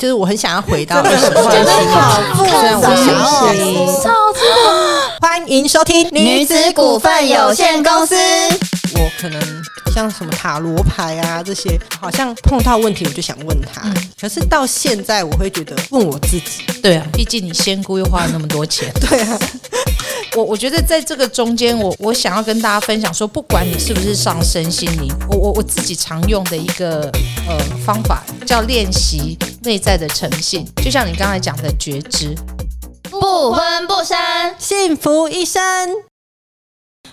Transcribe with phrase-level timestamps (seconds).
[0.00, 4.40] 就是我很想要回到二十岁的心情，虽然我相信。
[5.20, 8.16] 欢迎收听女子股份有限公司。
[9.00, 9.40] 我可能
[9.94, 13.82] 像什么塔罗牌啊这些，好像碰到问题我就想问他。
[14.20, 16.64] 可是到现在，我会觉得问我自己。
[16.82, 18.92] 对啊，毕竟你仙姑又花了那么多钱。
[19.00, 19.38] 对啊，
[20.36, 27.10] 我我觉得在这个中间，我我想要跟大家分享说，不管你是不是上身心灵，我我我自己常用的一个
[27.48, 32.34] 呃方法叫练习内在的诚信，就像你刚才讲的觉知。
[33.10, 34.16] 不婚不生，
[34.58, 36.09] 幸福一生。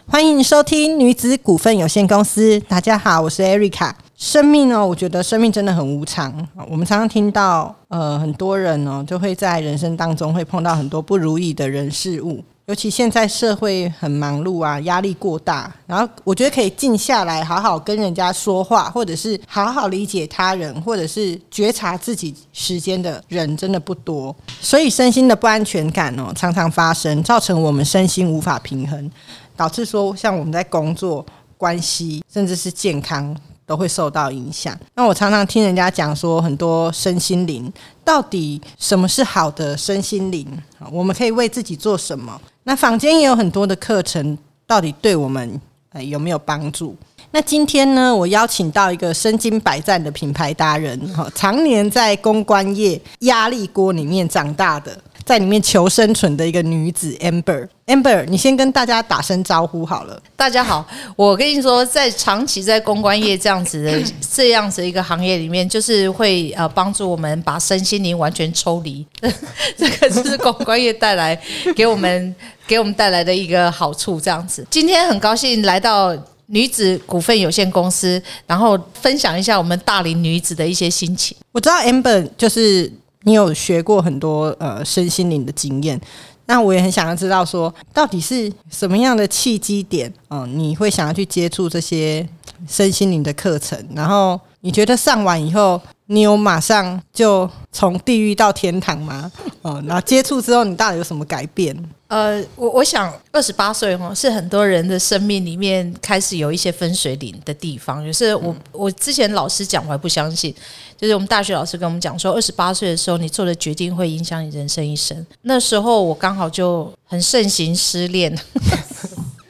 [0.09, 2.57] 欢迎收听女子股份有限公司。
[2.61, 3.91] 大家好，我是 Erica。
[4.15, 6.33] 生命呢，我觉得生命真的很无常。
[6.69, 12.41] 我们常常听到，呃，很多人呢，就会在人生当中会碰到很多不如意的人事物。
[12.67, 24.35] 尤其现在社会很忙碌啊，压力过大，然后我觉得可以静下来，好好跟人家说话，或者是好好理解他人，或者是觉察自己时间的人，真的不多。
[24.59, 29.09] 所以身心的不安全感哦，常常发生，造成我们身心无法平衡，
[29.57, 31.25] 导致说像我们在工作、
[31.57, 33.35] 关系，甚至是健康。
[33.67, 34.73] 都会受到影响。
[34.95, 37.69] 那我常常听人家讲说，很多身心灵
[38.01, 40.47] 到底什么是好的身心灵？
[40.89, 42.39] 我们可以为自己做什么？
[42.63, 45.59] 那坊间也有很多的课程，到底对我们
[45.91, 46.95] 呃有没有帮助？
[47.31, 54.97] 那今天呢，我邀请到一个身经百战的品牌达人，哈，常年在公关业压力锅里面长大的。
[55.27, 60.17] 在里面求生存的一个女子 Amber，Amber，你先跟大家打声招呼好了。
[60.37, 69.05] 大家好，我跟你说，在长期在公关业这样子的这样子一个行业里面，就是会呃帮助我们把身心灵完全抽离，
[69.77, 71.37] 这个是公关业带来
[71.75, 72.33] 给我们
[72.65, 74.21] 给我们带来的一个好处。
[74.21, 81.35] 这样子，今天很高兴来到女子股份有限公司，然后分享一下我们大龄女子的一些心情。
[81.51, 82.89] 我知道 Amber 就是。
[83.27, 85.99] 你有学过很多呃身心灵的经验，
[86.45, 92.25] 那我也很想要知道说，到底是什么样的契机点，嗯，你会想要去接触这些
[92.65, 99.31] 身心灵的课程，然后你觉得上完以后，你有马上就从地狱到天堂吗？
[99.61, 101.75] 哦，然后接触之后，你到底有什么改变？
[102.07, 108.03] 呃，我我想二十八岁哦，是很多人的生命里面开始有一些分水岭的地方。
[108.05, 110.55] 就是我我之前老师讲，我还不相信。
[110.97, 115.25] 就是我们大学老师跟我们讲说，二十八岁的时候，你做的决定会影响你人生一生。
[115.41, 118.33] 那时候我刚好就很盛行失恋，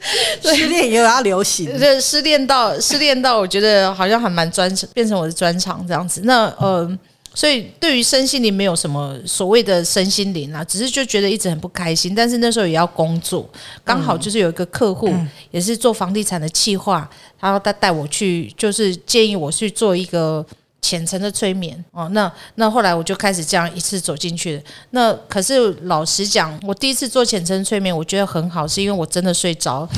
[0.42, 6.22] 失恋也有要流行，对，失恋到失恋到，我觉得好像还蛮专变成我的专长这样子。
[6.24, 6.98] 那呃。
[7.34, 12.12] 所以，对于身心灵没有什么所谓的身心灵啊，只是就觉得一直很不开心。
[12.12, 13.48] 但是那时候也要工作，
[13.84, 15.14] 刚好就是有一个客户
[15.52, 17.08] 也是做房地产的企划，
[17.38, 20.44] 然后他带我去，就是建议我去做一个
[20.80, 22.08] 浅层的催眠哦。
[22.12, 24.62] 那那后来我就开始这样一次走进去了。
[24.90, 29.88] 那可是老实讲，我第一次做浅层催眠，我觉得很好，是因为我真的睡着，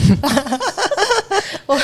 [1.67, 1.79] 我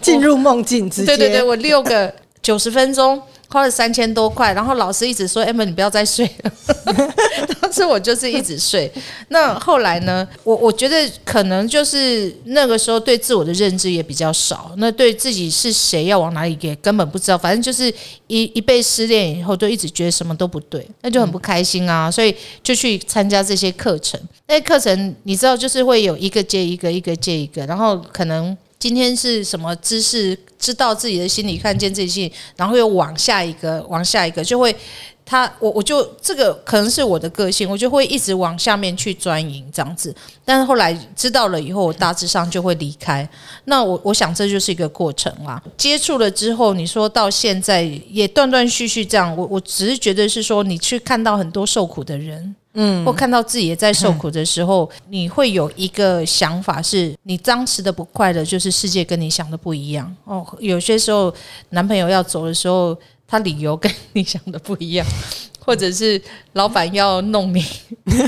[0.00, 3.22] 进入梦境之对对对，我六个九十分钟。
[3.48, 6.52] 花了三千多块，然后老师一直说：“Emma，你不要再睡了。
[7.60, 8.90] ”当时我就是一直睡。
[9.28, 10.26] 那后来呢？
[10.42, 17.38] 我我觉得可能就是那个时候对自我的认知也比较少，那对自己是谁要往哪里也根本不知道。
[17.38, 17.92] 反正就是
[18.26, 22.10] 一一被失恋以后，就一直觉得什么都不对，那就很不开心啊。
[22.10, 24.20] 所以就去参加这些课程。
[24.46, 28.56] 那些课程你知道，就是会有一个接一个，一个接一个，然后可能。
[28.84, 30.38] 今天是什么知识？
[30.58, 34.76] 知道自己的心理，看见自己，然后又往下一个，往下一个，就会
[35.24, 40.14] 他我我就这个可能是我的个性，我就会一直往下面去钻营这样子。
[40.44, 43.26] 但是后来知道了以后，我大致上就会离开。
[43.64, 45.62] 那我我想这就是一个过程啦。
[45.78, 47.80] 接触了之后，你说到现在
[48.10, 52.54] 也断断续续这样，我我只是觉得是说，你去看到很多受苦的人。
[52.74, 60.44] 嗯，或看到自己也在受苦的时候，你会有一个想法，是你当时的不快乐，就是世界跟你想的不一样哦。
[60.58, 61.32] 有些时候，
[61.70, 62.96] 男朋友要走的时候，
[63.26, 65.06] 他理由跟你想的不一样，
[65.64, 66.20] 或者是
[66.54, 67.64] 老板要弄你，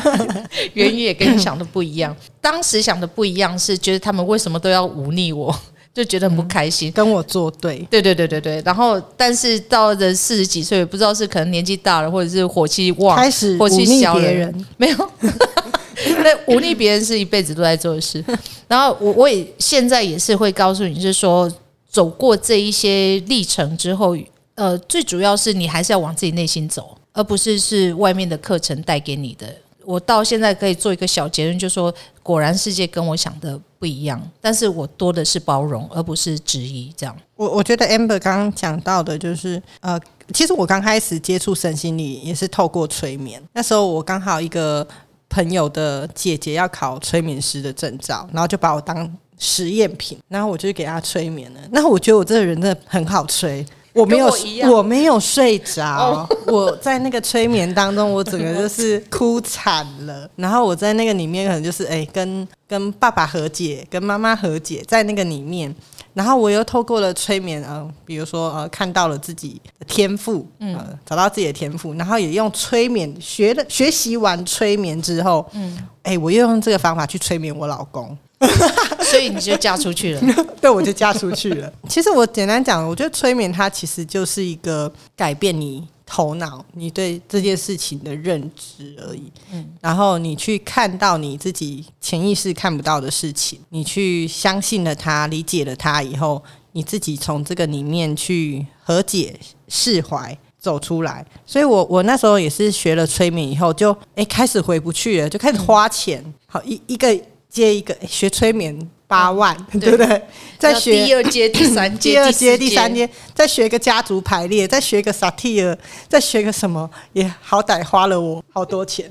[0.74, 2.16] 原因也跟你想的不一样。
[2.40, 5.54] 当时想的不一样，是觉得他们为什么都要忤逆我。
[5.96, 8.62] 就觉得很不开心，跟我作对，对对对对对。
[8.66, 15.10] 然后，但是到了四十几岁，不知道是可能年纪大了，或者是火气旺，开始忤逆别人，没有。
[16.22, 18.22] 那忤逆别人是一辈子都在做的事。
[18.68, 21.50] 然后，我我也现在也是会告诉你，是说
[21.88, 24.14] 走过这一些历程之后，
[24.56, 29.46] 呃，最主要是你还是要往自己内心走，而不是是外面的课程带给你的。
[29.86, 36.92] 我到现在可以做一个小结论，就是说果然世界跟我想的不一样，但是我多的是包容，而不是质疑。
[36.96, 39.98] 这样，我我觉得 Amber 刚刚讲到的，就是呃，
[40.34, 44.86] 其实我刚开始接触身心理也是透过催眠，那时候我刚好一个
[45.28, 51.60] 朋友的姐姐要考催眠师的证照，然后就把我当实验品，然后我就给她催眠了。
[51.70, 53.64] 那我觉得我这个人真的很好催。
[53.96, 54.30] 我没有，
[54.70, 56.28] 我没有睡着。
[56.46, 60.28] 我在那个催眠当中，我整个就是哭惨了。
[60.36, 65.74] 然后我在那个里面，可能就是哎，跟跟爸爸和解，跟妈妈和解，在那个里面。
[66.12, 78.16] 然后我又透过了催眠，呃，比如说呃，看到了自己的天赋，嗯，找到自己的天赋，然后也用催眠学了学习完催眠之后，嗯，哎，我又用这个方法去催眠我老公。
[79.00, 80.20] 所以你就嫁出去了，
[80.60, 81.72] 对，我就嫁出去了。
[81.88, 89.32] 其实我简单讲，我觉得催眠它其实就是一个改变你头脑、你对这件事情的认知而已。
[89.52, 96.42] 嗯，然后你去看到你自己潜意识看不到的事情，你去相信了它、理解了它以后，
[96.72, 99.34] 你自己从这个里面去和解、
[99.68, 101.24] 释怀、走出来。
[101.46, 106.22] 所以我我那时候也是学了催眠以后，就哎开始回不去了，就开始花钱。
[106.46, 107.18] 好一一个。
[107.56, 110.22] 接一个学催眠八万，对不对？
[110.58, 115.76] 再学第二阶、第三阶、 第二阶、第三阶，再学个家族排列，再学个萨提尔，
[116.06, 119.10] 再学个什么，也好歹花了我好多钱。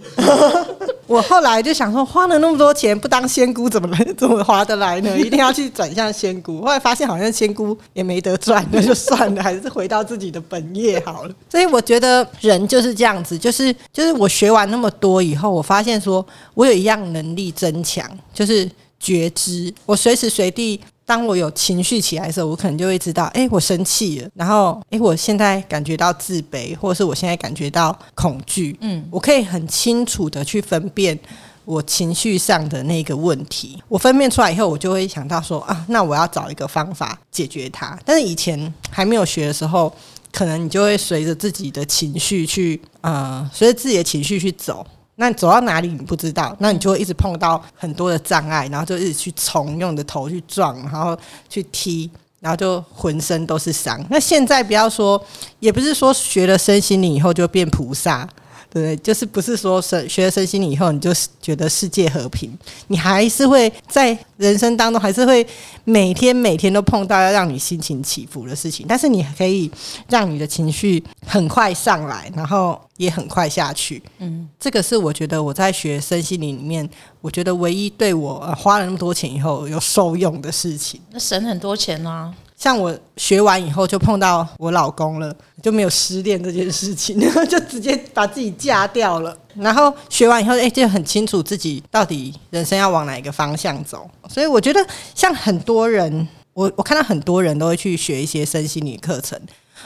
[1.08, 5.16] 我后来就想说，花了那么多钱不当仙姑，怎么能怎么划得来呢？
[5.20, 6.62] 一定要去转向仙姑。
[6.62, 11.34] 后来发现好像仙姑也没得赚，那就算了，还是回到自己的本业好了。
[11.50, 18.70] 所以我觉得人就是这样子，就是就是我学完那么多以后，我发现说我有一样能力增强，就是
[19.06, 19.72] 觉知。
[19.86, 20.82] 我随时随地。
[21.08, 31.16] 当我有情绪起来的时候，我可能就会知道，哎，我生气了，然后，哎，我现在感觉到自卑，或者是我现在感觉到恐惧，嗯，我可以很清楚的去分辨
[31.64, 33.80] 我情绪上的那个问题。
[33.88, 37.96] 我分辨出来以后，我就会想到说，啊，那我要找一个方法解决它。
[38.04, 39.94] 但是以前还没有学的时候，
[40.32, 44.84] 可能你就会随着自己的情绪去，呃，随着自己的情绪去走。
[45.18, 51.18] 那走到哪里你不知道，那你就会一直碰到很多的障碍，然后就一直去冲，用你的头去撞，然后
[51.50, 52.10] 去踢，
[52.42, 54.04] 然后就浑身都是伤。
[54.10, 55.22] 那现在不要说，
[55.60, 58.28] 也不是说学了身心灵以后就变菩萨。
[58.76, 61.10] 对，就是不是说学学了身心灵以后，你就
[61.42, 62.52] 觉得世界和平，
[62.88, 65.48] 你还是会在人生当中，还是会
[65.86, 68.86] 每天每天都碰到要让你心情起伏的事情。
[68.86, 69.72] 但是你可以
[70.10, 74.04] 让你的情绪很快上来，然后也很快下去。
[74.18, 76.90] 嗯，这个是我觉得我在学身心灵里面，
[77.22, 81.00] 我觉得唯一对我花了那么多钱以后有受用的事情。
[81.12, 82.34] 那省很多钱啊。
[82.58, 89.38] 像我学完以后就碰到我老公了，就没有失恋这件事情，然 后就直接把自己嫁掉了。
[89.56, 94.10] 然后学完以后，哎，就很清楚自己到底人生要往哪一个方向走。
[94.30, 99.40] 所以我觉得，像很多人，我我看到很多人都会去学一些身心理课程。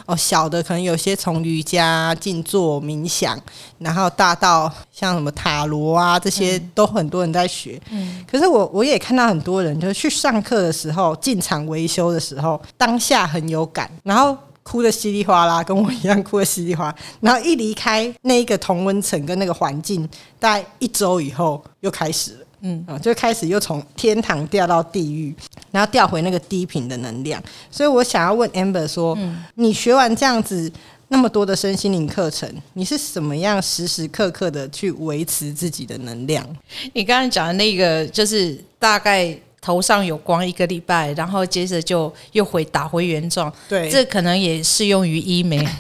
[0.06, 3.40] 哦，小的可能有些从瑜伽、静坐、冥想，
[3.78, 7.82] 然后大到像什么塔罗啊，这些都很多人在学。
[7.92, 20.08] 嗯，可是我我也看到很多人，就是去上课的时候，进场维修的时候，当下很有感，然后哭的稀里哗啦，跟我一样哭的稀里哗，然后一离开那个同温层跟那个环境，
[20.40, 22.39] 大概一周以后又开始了。
[22.62, 25.36] 嗯啊，就开始又从天堂掉到地狱，
[25.72, 27.42] 然后掉回那个低频的能量。
[27.70, 29.18] 所以我想要问 Amber 说，
[29.56, 30.72] 你学完这样子
[31.08, 36.46] 那么多的身心灵课程，你是怎么样时时刻刻的去维持自己的能量？
[36.94, 39.38] 你刚才讲的那个，就是大概。
[39.62, 43.52] 头上有光一个礼拜，然后接着就又回打回原状。
[43.68, 45.66] 对，这可能也适用于医美。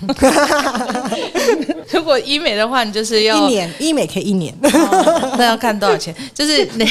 [1.91, 6.13] 如果医美的话，你就是要一年，医美可以一年，那要看多少钱？
[6.33, 6.85] 就是那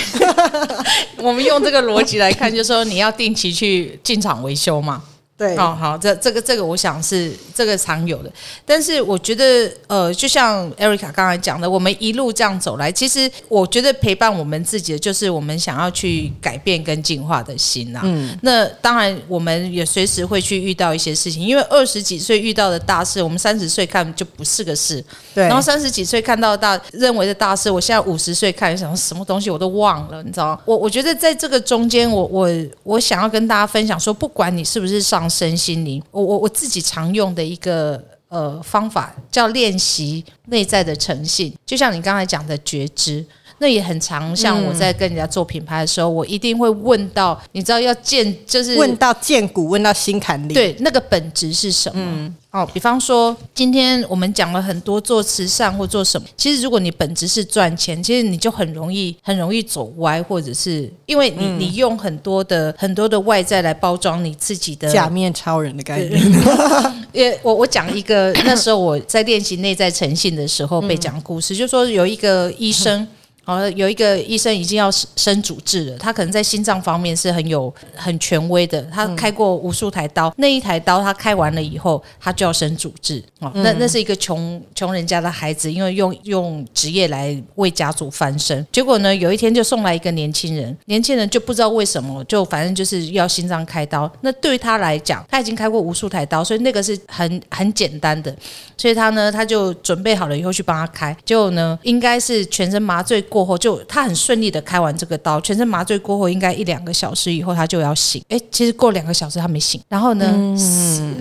[1.22, 5.02] 我们用这个逻辑来看，就是说你要定期去进厂维修嘛。
[5.38, 8.32] 对，哦，好，这这个这个，我想是这个常有的，
[8.66, 18.00] 但是我觉得，呃，就像 Erica 刚才讲的，我们一路这样走来，其实我觉得陪伴我们自己的，就是我们想要去改变跟进化的心呐。
[18.02, 25.00] 嗯，那当然，我们也随时会去遇到一些事情，因为二十几岁遇到的大事，我们三十岁看就不是个事。
[25.36, 32.50] 对，然后三十几岁看到大认为的大事，我现在五十岁看，想什么东西我都忘了，你知道我我觉得在这个中间，我我
[32.82, 35.27] 我想要跟大家分享说，不管你是不是上。
[35.28, 43.24] 身心灵，我我我自己常用的一个呃方法叫练习内在的诚信，就像你刚才讲的觉知。
[43.60, 50.54] 那也很常，像我在跟人家做品牌的时候，我一定会问到，你知道要见就是问到见骨，问到心坎里。
[50.54, 52.34] 对那个本质是什么？
[52.50, 66.22] 哦，比方说，今天我们讲了很多做慈善或做什么，其实如果你本质是赚钱，其实你就很容易很容易走歪，或者是因为你你用很多的很多的外在来包装你自己的假面超人的概念。
[67.12, 73.06] 因为我我讲一个那时候我在练习内在诚信的时候被讲故事，就说有一个医生。
[73.48, 83.24] 哦，有一个医生已经要生主治了，他可能在心脏方面是很有很权威的，他开过无数台刀，那一台刀他开完了以后，他就要生主治。
[83.40, 88.66] 哦，那那是一个穷穷人家的孩子，因为用用职业来为家族翻身。
[88.70, 94.10] 结果呢，有一天就送来一个年轻人，年轻人就不知道为什么，就反正就是要心脏开刀。
[94.20, 98.36] 那对于他来讲，他已经开过无数台刀，所以那个是很很简单的。
[98.76, 101.16] 所以他呢，他就准备好了以后去帮他开。
[101.24, 103.37] 结果呢，应该是全身麻醉过。
[103.38, 108.20] 过后就他很顺利的开完这个刀，全身麻醉过后应该一两个小时以后他就要醒。
[108.28, 110.56] 哎，其实过两个小时他没醒，然后呢，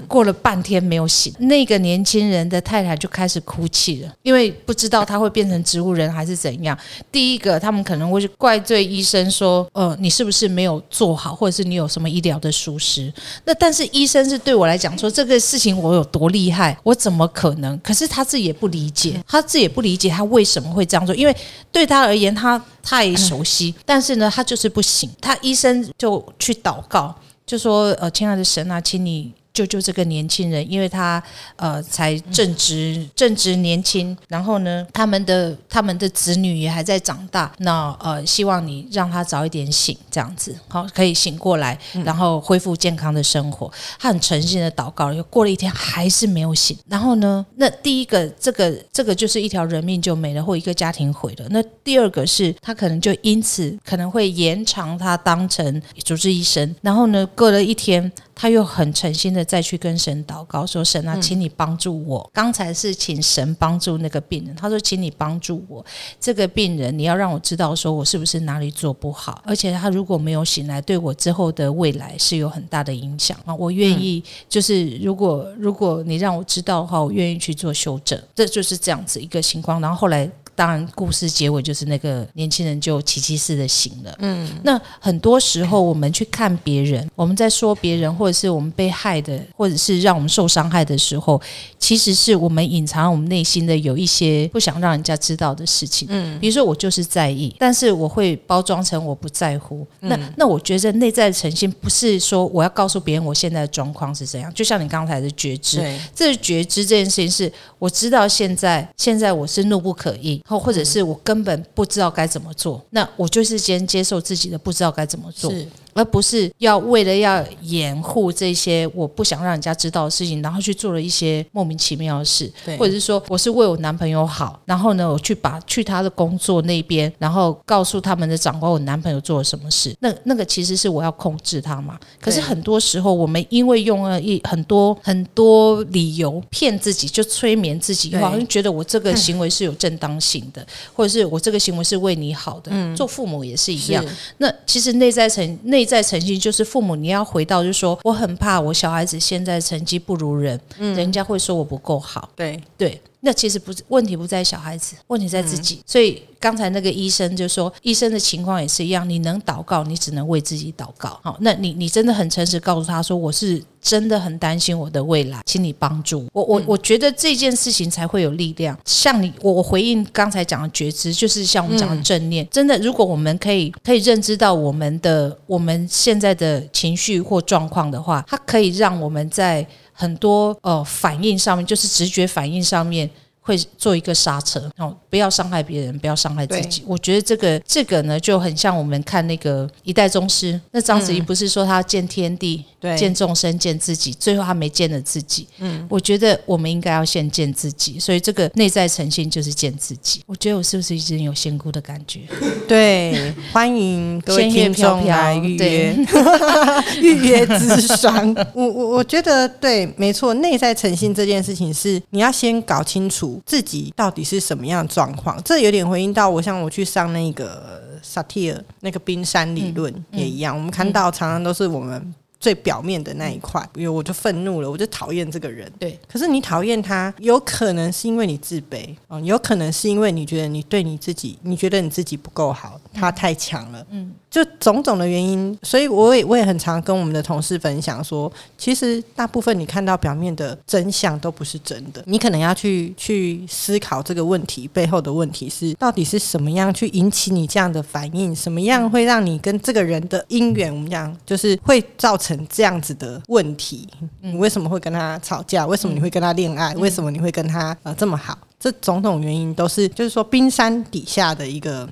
[0.08, 1.32] 过了半天没有醒。
[1.38, 6.76] 那个年轻人的太太就开始哭泣了，因为不知道他会变成植物人还是怎样。
[7.12, 13.14] 第一个，他们可能会去怪罪医生说，呃，你是不是没有做好，或者是你有什么医疗的疏失？
[13.46, 17.80] 那但是医生是对我来讲说这个事情我有多厉害，我怎么可能？
[17.84, 21.36] 可是他自己也不理解，他自己也不理解他为什么会这样做，因为
[21.72, 22.07] 对他。
[22.08, 25.10] 而言，他太熟悉，但是呢，他就是不行。
[25.22, 27.14] 他医生就去祷告，
[27.46, 31.24] 就说：“呃，亲爱的神啊，请你。”救救这个年轻人，因为他
[31.56, 43.72] 呃才正值正值年轻，然后呢，他们的他们的子女也还在长大，那呃希望你让他早一点醒，这样子好可以醒过来，然后恢复健康的生活。
[43.98, 51.48] 他很诚心的祷告，又过了一天还是没有醒，然后呢，那第一个这个这个就是一条人命就没了，或一个家庭毁了。
[51.50, 58.12] 那第二个是他可能就因此可能会延长他当成主治医生，然后呢，过了一天。
[58.40, 62.30] 他又很诚心的再去跟神祷告，说：“神啊，请你帮助我。
[62.32, 65.84] 刚才是请神帮助那个病人，他说，请你帮助我
[66.20, 73.56] 这个病人，你要让我知道，说我是不是哪里做不好，而且他如果没有醒来，对我之后的未来是有很大的影响啊。
[73.56, 78.22] 我愿意，就是如果如果你让我知道的话，我愿意去做修正。
[78.36, 79.82] 这就是这样子一个情况。
[79.82, 84.16] 然后后来。”当然，故事结尾就是那个年轻人就奇迹似的醒了。
[84.18, 91.40] 嗯，那很多时候我们去看别人，我们在说别人，或者是我们被害的，或者是让我们受伤害的时候，
[91.78, 96.08] 其实是我们隐藏我们内心的有一些不想让人家知道的事情。
[96.10, 99.86] 嗯，比如说我就是在意，但是我会包装成我不在乎。
[100.00, 105.80] 那那我觉得内在的呈现不是说我要告诉别人我现在的状况是怎样，就像你刚才的觉知，
[106.16, 110.42] 这觉知这件事情是我知道现在现在我是怒不可遏。
[110.48, 115.52] 或或者是我根本不知道该怎么做，那我就是先接受自己的不知道该怎么做。
[115.98, 132.00] 而不是要为了要掩护这些我不想让人家知道的事情，然后去做了一些莫名其妙的事，或者是说我是为我男朋友好，然后呢我去把去他的工作那边，然后告诉他们的长官我男朋友做了什么事，那那个其实是我要控制他嘛。
[132.22, 140.64] 可是很多时候我们因为用了一很多很多理由骗自己，就催眠自己，好像觉得我这个行为是有正当性的，
[140.94, 142.96] 或者是我这个行为是为你好的。
[142.96, 144.06] 做父母也是一样，
[144.38, 145.87] 那其实内在层内。
[145.88, 152.30] 在成绩就是父母，你要回到，就是说，我很怕我小孩子现在成绩不如人，人家会说我不够好。
[152.36, 153.02] 对对。
[153.22, 155.82] 那其实不是问题，不在小孩子，问题在自己。
[155.86, 161.20] 所以刚才那个医生就说，医生的情况也是一样，你能祷告，你只能为自己祷告。
[161.24, 166.44] 好，那你你真的很诚实告诉他说，我是真的很担心我的未来，请你帮助我。
[166.44, 168.78] 我我觉得这件事情才会有力量。
[168.86, 172.48] 像你，我我回应刚才讲的觉知，就是像我们讲的正念。
[172.52, 179.68] 真的，如果我们可以可以认知到我们的我们现在的情绪或状况的话，它可以让我们在。
[180.00, 183.10] 很多呃反应上面，就是直觉反应上面
[183.48, 186.84] 会做一个刹车，哦，不要伤害别人，不要伤害自己。
[186.86, 192.66] 我觉得这个这个呢，就很像我们看那个一代宗师，那章子怡不是说他见天地。
[192.96, 195.48] 见众生，见自己，最后他没见了自己。
[195.58, 200.22] 嗯，我觉得我们应该要先见自己，所以这个内在诚信就是见自己。
[200.28, 202.22] 我觉得我是不是已经有仙姑的感觉？
[202.68, 205.98] 对，欢迎各位听众来预约
[207.02, 208.34] 预约智商。
[208.54, 215.42] 我我我觉得对，没错，内在诚信这件事情是你要先搞清楚自己到底是什么样的状况。
[215.44, 222.14] 这有点回应到我，像我去上那个萨提尔那个冰山理论也一样，我们看到常常都是我们。
[222.40, 225.70] 最表面的那一块，因为我就愤怒了，我就讨厌这个人。
[225.80, 235.58] 对，可是你讨厌他，有可能是因为你自卑嗯，有可能是因为你觉得你对你自己，你觉得你自己不够好，他太强了，嗯，就种种的原因。
[235.64, 253.88] 所以我也我也很常跟我们的同事分享说，其实大部分你看到表面的真相都不是真的，你可能要去去思考这个问题背后的问题是到底是什么样去引起你这样的反应，什么样会让你跟这个人的姻缘，我们讲就是会造成这样子的问题。
[254.22, 255.66] 你为什么会跟他吵架？
[255.66, 256.76] 为什么你会跟他恋爱？
[256.76, 258.38] 为什么你会跟他呃这么好？
[258.60, 261.88] 这种种原因都是就是说冰山底下的一个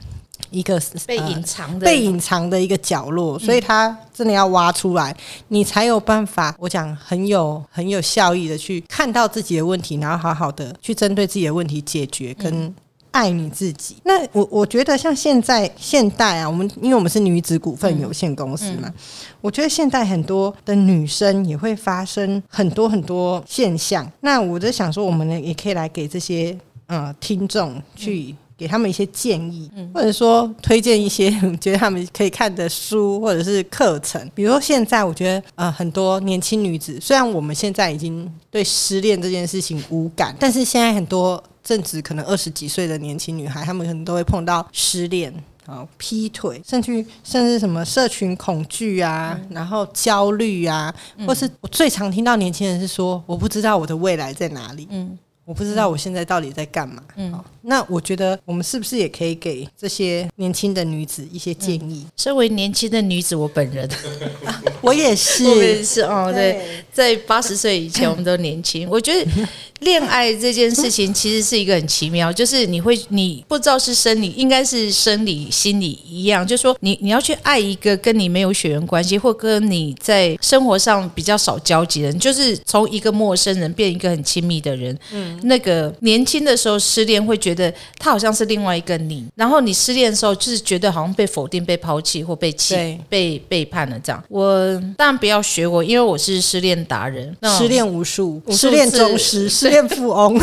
[0.57, 5.15] 一个被呃隐藏的，被隐藏的一个角落，所以他真的要挖出来，
[5.49, 6.55] 你才有办法。
[6.57, 12.73] 我讲很有很有效益的去看到自己的问题，然后好好的去针对自己的问题解决跟。
[13.15, 13.95] 爱你自己。
[14.03, 18.93] 那我我觉得像现在现代啊，我们因为我们是女子股份有限公司嘛，
[19.39, 24.05] 我觉得现在很多的女生也会发生很多很多现象。
[24.19, 26.57] 那我就想说，我们呢也可以来给这些
[26.87, 28.35] 呃听众去。
[28.57, 34.29] 给他们一些建议，或者说推荐一些 觉得他们可以看的书或者是课程。
[34.33, 45.33] 比如说现在，我觉得呃很多年轻女子，虽然我们现在已经对失恋这件事情无感，但是现在很多正值可能二十几岁的年轻女孩，她们可能都会碰到失恋。
[45.65, 50.93] 啊，劈腿，甚至甚至什么社群恐惧啊，然后焦虑啊，
[51.25, 54.87] 或是我最常听到年轻人是说，我不知道我的未来在哪里。
[54.91, 55.17] 嗯。
[55.45, 57.03] 我不知道我现在到底在干嘛。
[57.15, 62.05] 嗯，那我觉得我们是不是也可以给这些年轻的女子一些建议？
[62.17, 63.87] 身为年轻的女子，我本人，
[64.85, 66.31] 我也是，我也是哦。
[66.33, 68.87] 对，在八十岁以前，我们都年轻。
[68.91, 69.31] 我觉得
[69.79, 84.97] 恋爱这件事情其实是一个很奇妙，就是你会，你不知道是生理，应该是生理、心理一样，就是说你你要去爱一个跟你没有血缘关系，或跟你在生活上比较少交集的人，就是从一个陌生人变一个很亲密的人。
[85.11, 85.39] 嗯。
[85.43, 94.23] 那个年轻的时候失恋，会觉得他好像是另外一个你，然后你失恋的时候，就是觉得好像被否定、被抛弃或被弃、被背叛了这样。
[94.29, 100.39] 我当然不要学我，因为我是失恋达人，失恋无数，失恋宗师， 失恋富翁。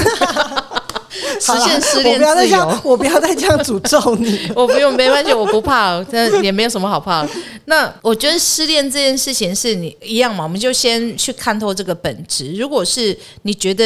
[1.40, 4.40] 实现失恋自由， 我不要再这样诅咒你。
[4.56, 7.26] 我不用，没关系，我不怕，但也没有什么好怕。
[7.66, 12.52] 那我觉得失恋这件事情是你一样嘛，我们就先去看透这个本质。
[12.54, 13.84] 如果是你觉得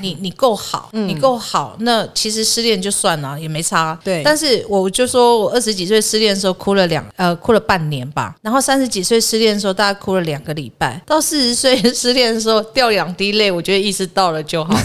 [0.00, 3.98] 你你够好，你够好，那其实失恋就算了，也没差。
[4.04, 4.22] 对。
[4.24, 14.78] 但是我就说我二十几岁失恋的时候哭了两呃哭了半年吧，然后三十几岁失恋的时候大概哭了两个礼拜，到四十岁失恋的时候掉两滴泪，我觉得意识到了就好，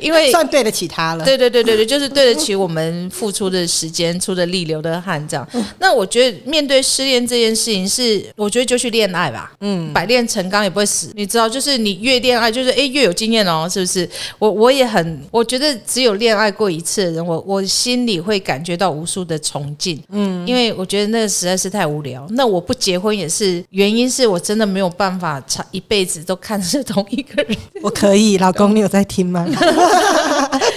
[0.00, 1.24] 因为算对得起他了。
[1.24, 5.46] 对对对对对，就是对得起我们付出的时间、出的力、流的汗，这样。
[5.78, 9.52] 那我觉得面对失恋这件事情，是我觉得就去恋爱吧。
[9.60, 14.08] 嗯，百炼成钢也不会死，你知道，就是你越恋爱，就是哎越有经验哦，是不是？
[14.38, 20.02] 我我也很，我觉得只有恋爱过一次的人，我我心里会感觉到无数的崇敬。
[20.10, 22.26] 嗯，因为我觉得那个实在是太无聊。
[22.30, 27.56] 那我不结婚也是原因，是我真的没有办法长一辈子都看着同一个人。
[27.82, 29.46] 我可以，老公，你有在听吗？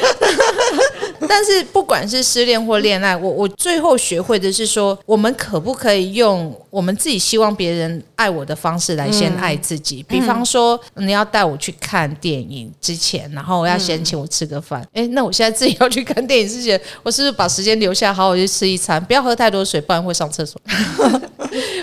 [1.30, 10.04] 但是不管是失恋或恋爱，我我最后学会的是说，我们可不可以用我们自己希望别人爱我的方式来先爱自己？
[10.04, 14.86] 比方说，你要带我去看电影之前，然后我要先请我吃个饭。
[14.94, 19.04] 哎，那我现在自己要去看电影之前，我是不是把时间留下，好好去吃一餐？
[19.04, 20.60] 不要喝太多水，不然会上厕所。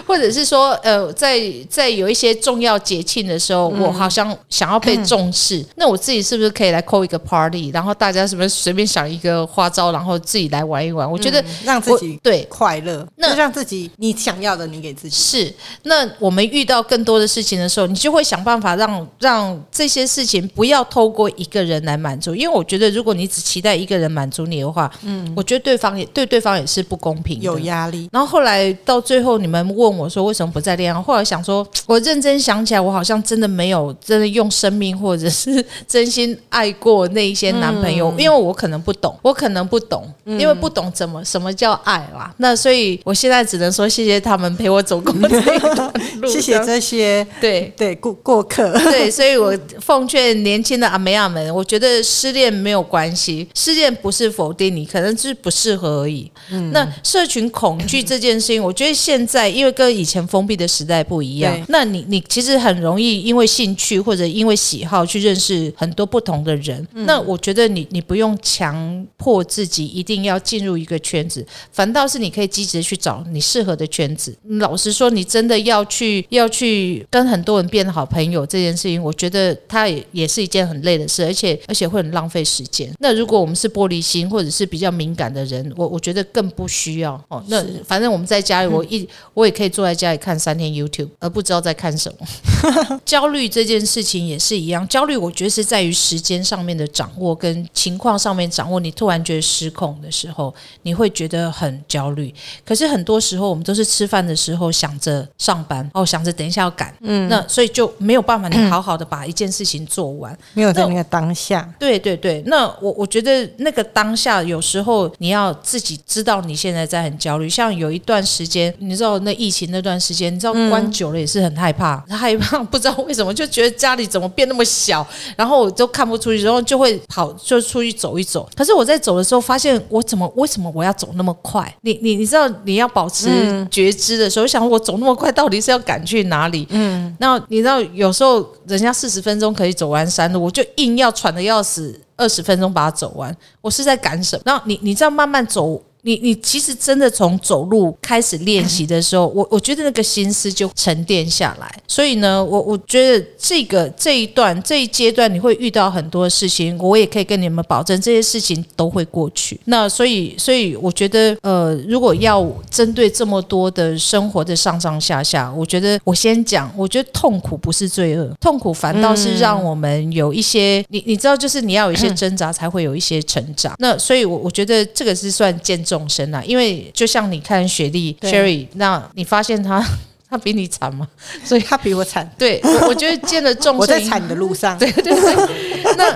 [0.07, 11.11] 或者是说，呃，在在有一些重要节庆的时候，我好像想要被重视，那我自己是不是可以来扣一个 party，然后大家是不是随便想一个花招，然后自己来玩一玩？
[11.11, 15.53] 我觉得让自己对快乐，那让自己你想要的，你给自己是。
[15.83, 28.09] 那我们遇到更多的事情的时候，你就会想办法让让这些事情不要透过一个人来满足，因为我觉得如果你只期待一个人满足你的话，嗯，我觉得对方也对对方也是不公平，有压力。
[28.13, 31.01] 然后后来到最后，你们问我说为什么不再恋爱？
[31.03, 42.33] 后来想说， 我认真想起来，我好像真的没有真的用生命或者是 真心爱过那一些男朋友，因为我可能不懂，我可能不懂，因为不懂怎么什么叫爱啦。
[42.39, 48.73] 那所以我现在只能说谢谢他们陪我走过这段路， 谢谢这些对对过过客。
[48.91, 56.31] 对，所以我奉劝年轻的阿梅亚们，我觉得失恋没有关系，失恋不是否定你，可能是不适合而已。
[56.51, 61.65] 嗯那社群恐惧这件事情，我觉得现在因为跟跟以前封闭的时代不一样。
[61.69, 66.87] 那你你其实很容易因为兴趣或者因为喜好去认识很多不同的人。
[66.95, 74.35] 嗯那我觉得你你不用强迫自己一定要进入一个圈子，反倒是你可以积极的去找你适合的圈子。
[74.59, 82.91] 老实说，你真的要去要去跟很多人变好朋友这件事情，我觉得它也也是一件很累的事，而且而且会很浪费时间。
[82.99, 87.43] 那如果我们是玻璃心或者是比较敏感的人，我我觉得更不需要哦。
[87.49, 92.27] 那反正我们在家里，我一、我也可以坐在家里看三天 YouTube，而不知道在看什么。
[93.05, 98.79] 焦虑这件事情也是一样，焦虑我觉得是在于时间上面的掌握跟情况上面掌握。
[98.79, 102.33] 你突然觉得失控的时候，你会觉得很焦虑。
[102.65, 110.37] 可是很多时候我们都是吃饭的时候想着上班，哦， 想着等一下要赶，嗯，那所以就没有办法你好好的把一件事情做完。
[110.55, 117.49] 没有在那个当下，对对对，那我我觉得那个当下有时候你要自己知道你现在在很焦虑。
[117.49, 128.49] 像有一段时间，你知道那疫情那段时间，你知道关久了也是很害怕， 害怕不知道为什么就觉得家里怎么变那么小，然后我都看不出去，然后就会跑就出去走一走。
[128.57, 131.75] 可是我在走的时候发现，我怎么为什么我要走那么快？
[131.83, 133.29] 你你你知道你要保持
[133.71, 136.67] 觉知的时候，想我走那么快到底是要赶去哪里？
[136.71, 142.01] 嗯，那你知道有时候人家四十分钟可以走完山路，我就硬要喘的要死。
[142.17, 144.43] 二十分钟把它走完，我是在赶什么？
[144.47, 151.75] 然后你你这样慢慢走，你你其实真的从走路开始练习的时候，我我觉得那个心思就沉淀下来。
[151.89, 159.59] 所以呢，我我觉得这个这一段这一阶段你会遇到很多事情，我也可以跟你们保证，这些事情都会过去。
[159.65, 173.75] 那所以所以我觉得，呃，如果要针对这么多的生活的上上下下，我觉得我先讲，我觉得痛苦不是罪恶，痛苦反倒是让我们有一些，你你知道，就是你要有一些挣扎，才会有一些成长。
[173.79, 178.33] 那所以我，我觉得这个是算见众生啊，因为就像你看雪莉对。
[178.33, 179.81] Sherry，那你发现她
[180.29, 181.07] 他比你惨吗？
[181.45, 186.11] 所以他比我惨，对，我我觉得见了众生，我在惨的路上， 对对对，那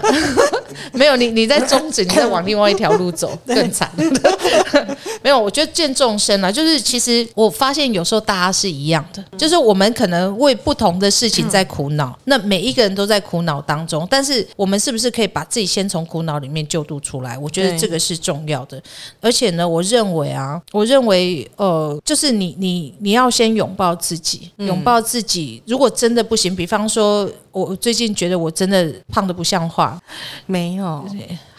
[0.93, 3.91] 没有你，你在终止，你在往另外一条路走， 更惨。
[5.23, 17.37] 没有，我觉得见众生啊，就是其实我发现有时候大家是一样的，就是我们可能为不同的事情在苦恼，那每一个人都在苦恼当中，但是我们是不是可以把自己先从苦恼里面救度出来？
[17.39, 18.81] 我觉得这个是重要的。
[19.21, 25.63] 而且呢，我认为啊，我认为呃，就是你你你要先拥抱自己，拥抱自己。
[25.67, 30.01] 如果真的不行，比方说，我我最近觉得我真的胖的不像话，
[30.47, 31.05] 没没有。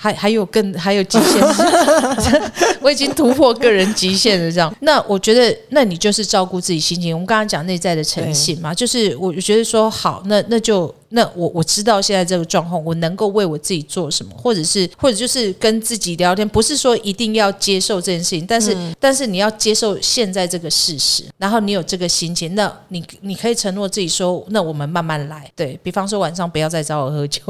[0.01, 1.43] 还还有更还有极限，
[2.79, 4.49] 我已经突破个人极限了。
[4.49, 7.13] 这样，那我觉得，那你就是照顾自己心情。
[7.13, 25.51] 我们刚刚讲内在的诚信嘛，就是我觉得说好，那那就那我我知道现在这个状况，我能够为我自己做什么，或者是或者就是跟自己聊天，不是说一定要接受这件事情，但是、但是你要接受现在这个事实，然后你有这个心情，那你你可以承诺自己说，那我们慢慢来。
[25.55, 27.41] 对比方说晚上不要再找我喝酒，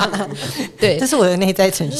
[0.80, 1.65] 对这，是我的内在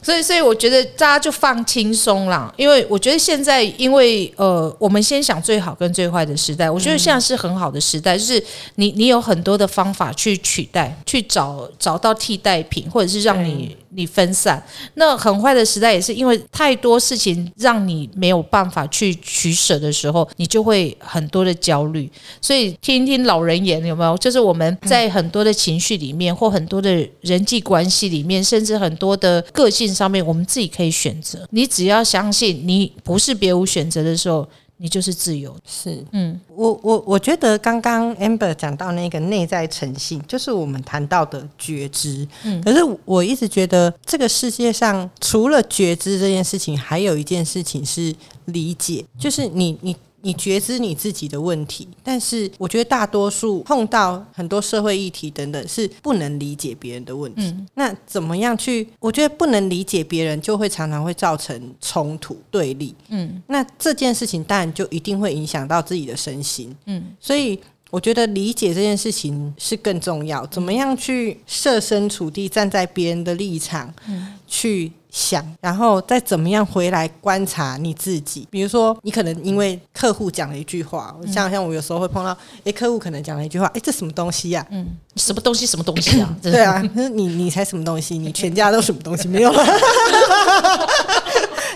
[0.00, 8.42] 所以，所以我觉得大家就放轻松啦，因为我觉得现在，因为呃，我们先想最好跟最坏的时代，我觉得现在是很好的时代，就是
[8.76, 14.62] 你你有很多的方法去取代，去找找到替代品，或者是让你你分散。
[14.94, 22.10] 那很坏的时代也是因为太多事情让你没有办法去取舍的时候，你就会很多的焦虑。
[22.40, 24.16] 所以听一听老人言有没有？
[24.18, 31.46] 就是我们在很多的情绪里面，或很多的人际关系里面，甚至很多的个性上面，我们自己可以选择。
[31.50, 34.46] 你只要相信你不是别无选择的时候，
[34.78, 35.54] 你就是自由。
[35.66, 42.26] 是，嗯，我我我觉得刚刚 Amber 讲到那个内在诚信，就是我们谈到的觉知。
[42.44, 48.14] 嗯，可是我一直觉得这个世界上除了觉知这件事情，还有一件事情是
[48.46, 49.94] 理解，就是你你。
[50.20, 57.54] 你觉知你自己的问题，但是我觉得大多数碰到很多社会议题等等，是不能理解别人的问题。
[57.74, 58.88] 那怎么样去？
[58.98, 62.94] 我觉得不能理解别人，就会常常会造成冲突对立。
[63.08, 66.74] 嗯，那这件事情当然就一定会影响到自己的身心。
[66.86, 67.58] 嗯，所以
[67.90, 70.44] 我觉得理解这件事情是更重要。
[70.48, 78.46] 怎么样去设身处地站在别人的立场，嗯去想，然后再怎么样回来观察你自己。
[78.50, 86.32] 比如说，你可能因为客户讲了一句话，像像我有时候会碰到，哎，客户可能讲了一句话，哎，这什么东西呀、嗯什么东西什么东西啊？
[86.40, 88.16] 对啊，你你才什么东西？
[88.16, 89.26] 你全家都什么东西？
[89.26, 89.52] 没有。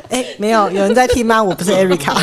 [0.09, 1.43] 哎、没有，有人在听吗？
[1.43, 2.15] 我不是 Erica。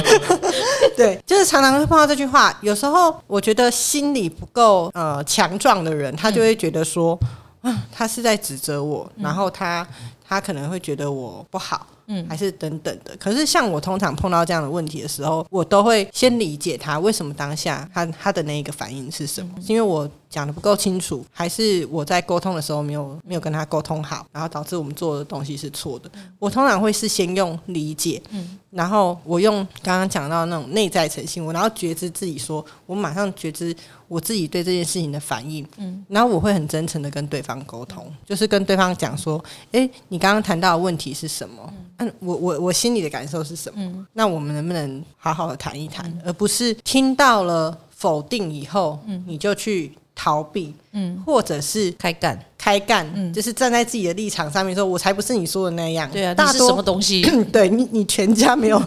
[0.95, 2.57] 对，就是常常会碰到这句话。
[2.61, 7.19] 有时候我觉得心理不够呃强壮的人，他就会觉得说，
[7.61, 9.85] 啊，他是在指责我，然后他
[10.29, 11.85] 他可能会觉得我不好。
[12.11, 13.15] 嗯，还是等等的。
[13.17, 20.09] 可是像我通常碰到这样的问题的时候，我都会先理解他为什么当下他他的那一个反应是什么，因为我。
[20.29, 26.11] 讲的不够清楚，还是我在沟通的时候没有没有跟他沟通好，然后导致我们做的东西是错的。
[26.37, 33.75] 我通常会是先用理解，嗯，然后我用刚刚讲到那种内在诚信，我然后觉知自己，说我马上觉知
[34.09, 39.41] 我自己对这件事情的反应，嗯，然后我会很真诚的跟对方沟通，就是跟对方讲说，
[39.71, 41.73] 哎，你刚刚谈到的问题是什么？
[41.99, 44.05] 嗯，我我我心里的感受是什么？
[44.11, 49.93] 那我们能不能好好的谈一谈，而不是听到了否定以后，嗯，你就去。
[50.21, 57.21] 逃避，嗯，或者是开干，开干，嗯，就是站在自己的立场上面说，我才不是你说的那样，对啊，大是什么东西？
[57.53, 58.77] 对你，你全家没有，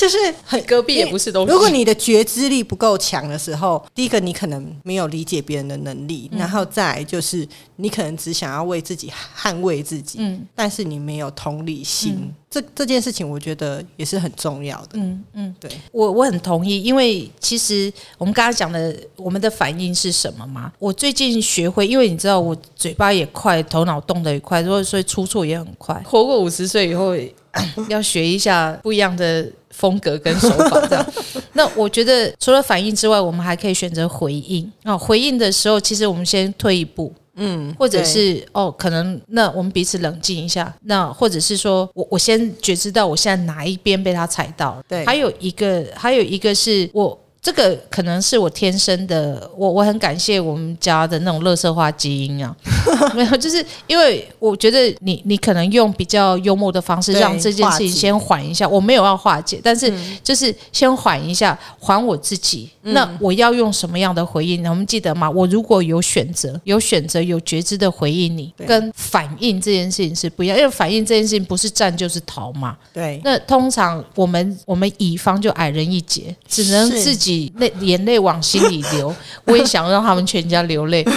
[0.00, 1.52] 就是很隔壁也不是东西。
[1.52, 12.32] 如果你的觉知力不够强的时候，第一个你可能没有理解别人的能力，然后再就是你可能只想要为自己捍卫自己，嗯，但是你没有同理心。
[12.48, 14.88] 这这件事情，我觉得也是很重要的。
[14.94, 20.72] 嗯嗯，对我我很同意，因为其实我们刚刚讲的，我们的反应是什么嘛？
[20.78, 26.02] 我最近学会，因为你知道，我嘴巴也快，头脑动得也快，所以所以出错也很快。
[26.04, 27.14] 活过五十岁以后，
[27.88, 30.86] 要学一下不一样的风格跟手法。
[30.88, 31.12] 这样，
[31.54, 34.70] 那我觉得除了反应之外，我们还可以选择回应。
[34.82, 37.12] 啊，回应的时候，其实我们先退一步。
[37.36, 47.18] 嗯，或者是哦，可能那我们彼此冷静一下，那或者是说我我先觉知到我现在哪一边被他踩到，对，还有一个还有一个是我。
[47.42, 52.54] 这个可能是我天生的，我我很感谢我们家的那种乐色化基因啊，
[53.16, 59.90] 没有，就是因为我觉得你你可能用比较幽默的方式让这件事情先缓一下，我没有要化解，但是
[60.22, 62.68] 就是先缓一下，还我自己。
[62.82, 64.66] 那我要用什么样的回应？
[64.68, 65.30] 我们记得吗？
[65.30, 72.76] 我如果有选择，有选择，有觉知的回应你，跟反应这件事情是不一样，因为反应这件事情不是战就是逃嘛。
[72.92, 73.20] 对。
[73.24, 77.29] 那通常我们我们乙方就矮人一截，只能自己。
[77.58, 79.14] 泪眼泪往心里流，
[79.44, 81.04] 我也想让他们全家流泪。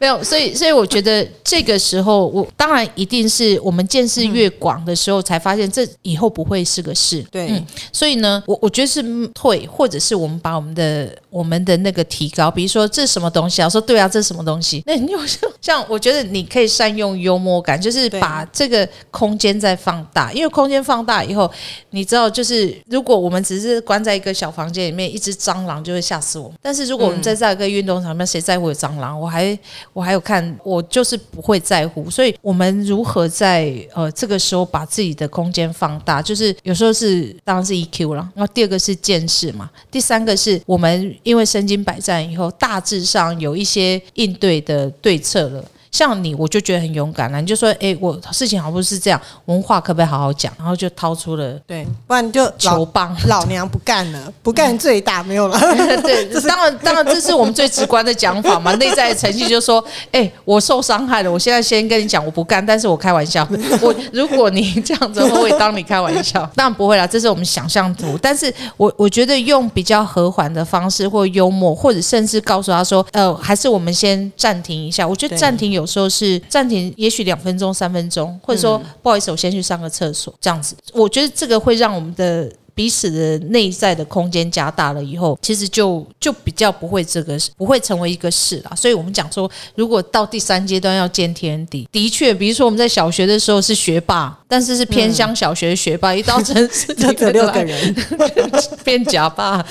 [0.00, 7.20] 没有，所以所以我觉得这个时候，我当然一定是我们见识越广的时候，才发现这以后不会是个事。
[7.30, 13.68] 对，所以呢，我我觉得是退，或者是我们把我们的我们的那个提高，比如说这是什么东西啊？
[13.68, 14.82] 说对啊，这是什么东西？
[14.86, 21.50] 那你有像像我觉得你可以善用幽默感，就是把这个空间再放大，因为空间放大以后，
[21.90, 26.56] 你知道，就是如果我们只是关在一个小房间里面，一只蟑螂就会吓死我们。
[26.62, 29.20] 但是如果我们在这个运动场面，谁在乎有蟑螂？
[29.20, 29.58] 我还。
[29.98, 45.64] 我还有看，我就是不会在乎，所以我们如何在呃这个时候把自己的空间放大，就是有时候是当然是 EQ 了，然后第二个是见识嘛，第三个是我们因为身经百战以后，大致上有一些应对的对策了。
[45.98, 47.40] 像你，我就觉得很勇敢了。
[47.40, 50.52] 你就说，哎，我事情好不是这样，文化可不可以好好讲？
[50.56, 55.58] 然后就掏出了，对，不然就球棒， 老娘不干了， 不干最大没有了。
[56.00, 58.72] 对，当然，当然，这是我们最直观的讲法嘛。
[58.76, 63.44] 内在的程序就说，哎，我受伤害了，我现在先跟你讲，我不干，但是我开玩笑。
[63.80, 66.48] 我如果你这样子，我会当你开玩笑。
[66.54, 68.16] 当然不会啦，这是我们想象图。
[68.22, 75.04] 但是我我觉得用比较和缓的方式，或幽默，或者甚至告诉他说，呃，还是我们先暂停一下。
[75.04, 75.87] 我觉得暂停有。
[75.88, 80.76] 时候是暂停，也许两分钟、三分钟，或者说不好意思，我先去上个厕所，这样子。
[80.92, 82.52] 我觉得这个会让我们的。
[82.78, 88.76] 彼此的内在的空间加大了以后，其实就就比较不会这个不会成为一个事了。
[88.76, 97.94] 所以我们讲说，如果到第三阶段要见天敌，的确，比如说我们在小学的时候是学霸，但是是偏乡小学的学霸，一到城市就只六个人
[98.82, 99.64] 变假霸。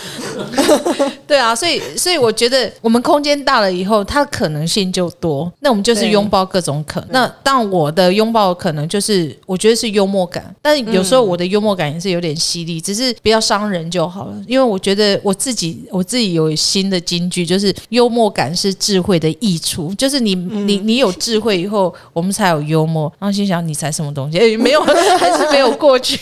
[1.26, 5.52] 对啊，所以所以我觉得我们空间大了以后，它可能性就多。
[5.60, 7.10] 那我们就是拥抱各种可能。
[7.12, 23.12] 那但我的拥抱可能就是我觉得是幽默感，但有时候我的幽默感也是有点犀利，只是不要伤人就好了，因为我觉得我自己我自己有新的金句，就是幽默感是智慧的益处，就是你你你有智慧以后，我们才有幽默。
[23.20, 24.38] 然后心想你才什么东西？
[24.38, 24.82] 哎， 没有，
[25.18, 26.20] 还是没有过去。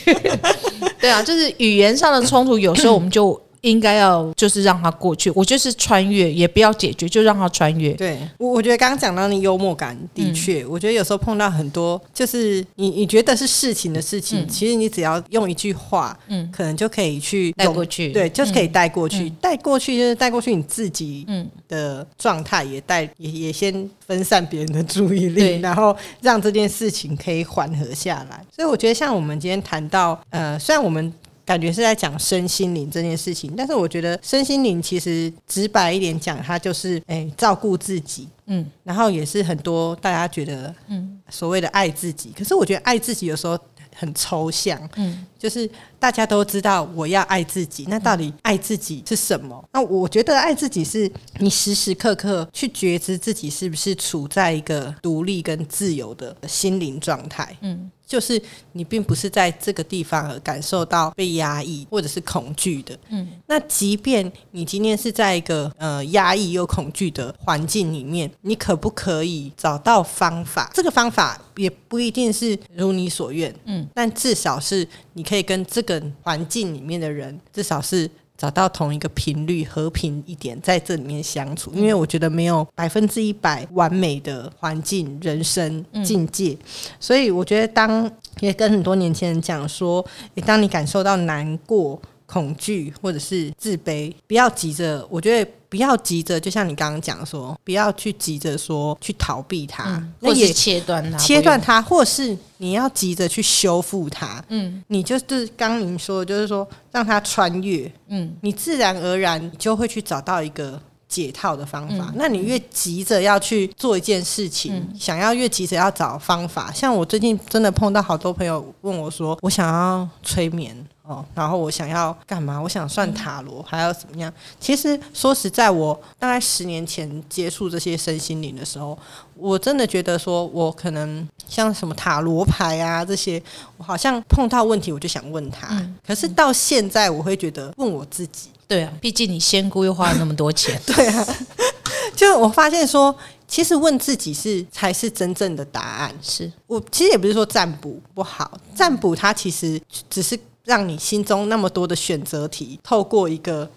[1.01, 3.39] 对啊，就是语言上的冲突，有时候我们就。
[3.65, 7.91] 应该要就是让他过去，我就是穿越，也不要解决，就让他穿越。
[7.93, 21.25] 对，我我觉得刚刚讲到那幽默感，的确，我觉得有时候碰到很多，就是你你觉得是事情的事情，其实你只要用一句话，嗯，可能就可以去带过去，对，就是可以带过去，带过去就是带过去你自己
[21.67, 28.45] 的状态，也带也也先分散别人的注意力，然后让这件事情可以缓和下来。
[28.56, 31.12] 所以我觉得像我们今天谈到，呃，虽然我们。
[31.45, 41.12] 感觉是在讲身心灵这件事情，但是我觉得身心灵其实直白一点讲，它就是诶照顾自己，嗯，然后也是很多大家觉得嗯。
[41.27, 43.58] 所谓的爱自己，可是我觉得爱自己有时候
[43.95, 49.63] 很抽象，嗯，就是大家都知道我要爱自己，那到底爱自己是什么？
[49.73, 57.91] 那我觉得爱自己是你时时刻刻去觉知自己是不是处在一个独立跟自由的心灵状态，嗯。
[58.08, 58.39] 就是
[58.73, 70.69] 你并不是在这个地方而感受到被压抑或者是恐惧的，嗯，那即便你今天是在一个呃压抑又恐惧的环境里面，你可不可以找到方法？
[70.71, 78.10] 这个方法也不一定是如你所愿，嗯，但至少是你可以跟这个环境里面的人，至少是。
[78.38, 81.71] 找到同一个频率，和平一点，在这里面相处。
[81.74, 86.58] 因为我觉得没有百分之一百完美的环境、人生境界，
[87.00, 90.06] 所以我觉得当也跟很多年轻人讲说，
[90.45, 91.98] 当你感受到难过。
[92.28, 95.08] 恐惧或者是自卑，不要急着。
[95.12, 104.42] 我觉得不要急着，就像你刚刚讲说，不要去急着说去逃避它，或是切断它，切断它，或是你要急着去修复它。
[104.48, 107.92] 嗯，你就是刚您说，的，就是说让它穿越。
[108.08, 112.10] 嗯，你自然而然就会去找到一个解套的方法。
[112.16, 116.72] 那你越急着要去做一件事情，想要越急着要找方法。
[116.72, 120.88] 像我最近真的碰到好多朋友问我说，我想要催眠。
[121.08, 122.60] 哦，然后我想要干嘛？
[122.60, 124.34] 我想算塔罗，还要怎么样？
[124.60, 128.98] 其实说实在，我大概十年前接触这些身心灵的时候，
[129.36, 133.39] 我真的觉得说，我可能像什么塔罗牌啊这些，
[133.78, 135.80] 我好像碰到问题我就想问他。
[136.06, 138.50] 可是到现在，我会觉得问我自己。
[138.68, 140.82] 对啊，毕竟你仙姑又花了那么多钱。
[140.88, 141.28] 对啊，
[142.18, 143.15] 就我发现说，
[143.48, 146.12] 其实问自己是才是真正的答案。
[146.20, 150.36] 是我其实也不是说占卜不好，占卜它其实只是。
[150.65, 153.69] 让你心中那么多的选择题，透过一个。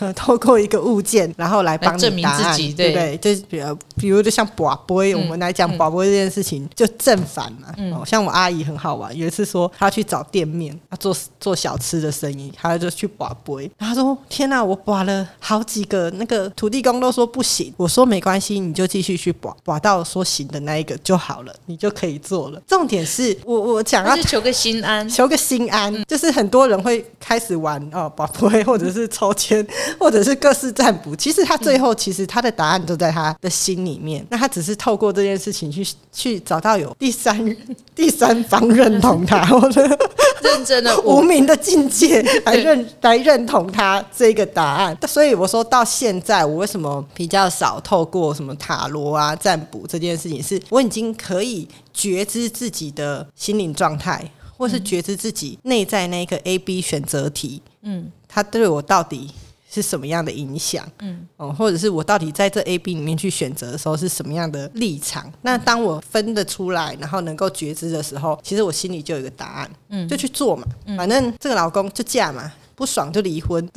[0.00, 3.16] 呃， 透过一个物件，然后来帮证明自己，对不对？
[3.18, 7.68] 就是比如，比如就像宝贝，我们来讲宝贝这件事情，就正反嘛。
[7.96, 13.70] 哦，像我阿姨很好玩，有一次说她去找店面，她做做小吃的生意，她就去宝贝。
[13.78, 29.51] 她说：“天哪，我拔了好几个，那个土地公都说不行。”我说：“没关系，你就继续去拔，拔到说行的那一个就好了，你就可以做了。”重点是我我讲要求个心安，求个心安，就是很多人会开始玩哦宝贝，或者是抽签。
[29.98, 34.24] 或者是各式占卜，其实他最后其实他的答案都在他的心里面。
[34.30, 37.56] 那他只是透过这件事情去去找到有第三
[37.94, 39.82] 第三方认同他，或者
[40.42, 44.96] 认真的 无名的境界来认来认同他这个答案。
[45.06, 57.62] 所以我说到现在，我为什么比较少透过什么塔罗啊占卜这件事情，是我已经可以觉知自己的心灵状态，或是觉知自己内在那个 A B 选择题。
[57.82, 59.30] 嗯，他对我到底。
[59.74, 60.86] 是什么样的影响？
[60.98, 65.32] 嗯，哦，或者是我到底在这 A、B 里面去选择的时候是什么样的立场？
[65.40, 72.52] 那当我分得出来，然后能够觉知的时候，其实我心里就有一个答案，嗯，就去做嘛，反正这个老公就嫁嘛。
[72.74, 73.66] 不爽就离婚，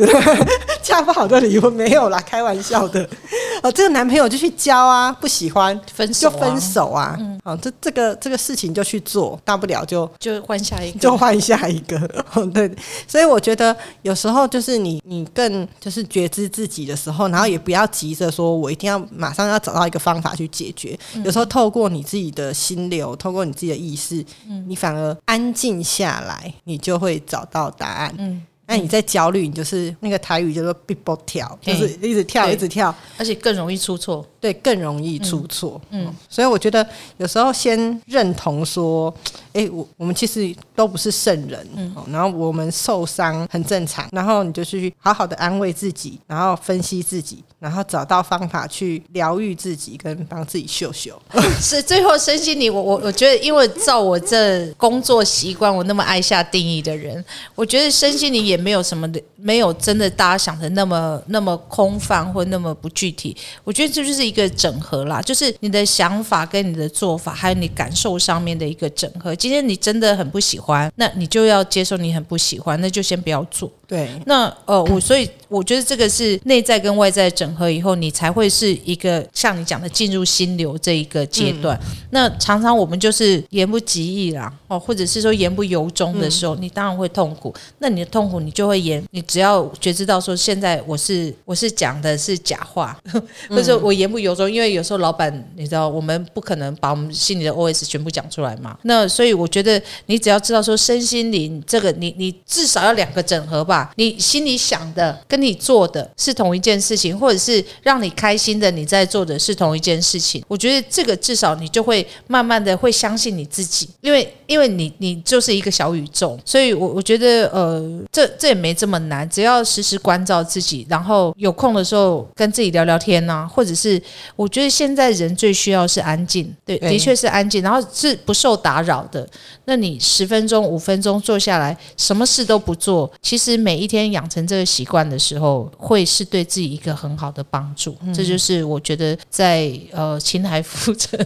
[0.86, 3.02] 嫁不好就离婚，没有啦，开玩笑的。
[3.63, 7.15] 哦，这个男朋友就去交啊，不喜欢分手就分手啊。
[7.19, 12.00] 嗯哦，这这个这个事情就去做，大不了就就换下一个，就换下一个。
[12.54, 12.71] 对，
[13.08, 20.98] 所以我觉得有时候就是你你更就是觉知自己的时候，然后也不要急着说我一定要马上要找到一个方法去解决。
[21.24, 24.24] 有时候透过你自己的心流，透过你自己的意识，
[24.67, 28.13] 你反而安静下来，你就会找到答案。
[28.17, 28.43] 嗯。
[28.67, 34.25] 那你在焦虑，你就是那个台语叫做 “big b o 跳”，就是一直跳，一直跳，而且更容易出错。
[34.45, 35.81] 对，更容易出错。
[35.89, 39.12] 嗯，所以我觉得有时候先认同说，
[39.53, 41.67] 哎，我我们其实都不是圣人。
[41.75, 51.19] 嗯，然后我们受伤很正常，然后你就去好好的安慰自己，然后分析自己，然后找到方法去疗愈自己，跟帮自己秀秀。
[51.60, 63.36] 是最后身心灵，我我我觉得，因为照我这工作习惯，我那么爱下定义的人，我觉得身心灵也没有什么的，没有真的大家想的那么那么空泛或那么不具体。
[63.63, 64.35] 我觉得这就是一。
[64.36, 69.34] 一个整合啦，就是你的想法跟你的做法，还有你感受上面的一个整合。
[69.34, 73.71] 今天你真的很不喜欢，那你就要接受你很不喜欢，那就先不要做。
[73.88, 81.80] 对，那呃，我所以我觉得这个是内在跟外在整合以后，你才会是一个像你讲的进入心流这一个阶段。
[82.10, 87.54] 那常常我们就是言不及义啦，哦，或者是说言不由衷的时候，你当然会痛苦。
[87.80, 93.00] 那你的痛苦，你就会言，你只要觉知到说，现在我是我是讲的是假话，
[93.50, 98.76] 或者我言不由衷，因为有时候老板你知道，我们不可能把我们心里的 O S 全部讲出来嘛。
[98.82, 103.74] 那所以我觉得，你只要知道说身心灵这个，你你至少要两个整合吧。
[103.95, 124.01] 你心里想的跟你做的是同一件事情，或者是让你开心的你在做的是同一件事情，我觉得这个至少你就会慢慢的会相信你自己，因为因为你你就是一个小宇宙，所以我我觉得呃，这这也没这么难，只要时时关照自己，然后有空的时候跟自己聊聊天呐、或者是
[124.36, 129.28] 我觉得现在人最需要是安静，对，对的确是安静，然后是不受打扰的。
[129.65, 137.95] 那你十分钟、五分钟坐下来，什么事都不做，其实每一天养成这个习惯的时候，会是对自己一个很好的帮助。
[138.13, 141.20] 这就是我觉得在呃秦海浮沉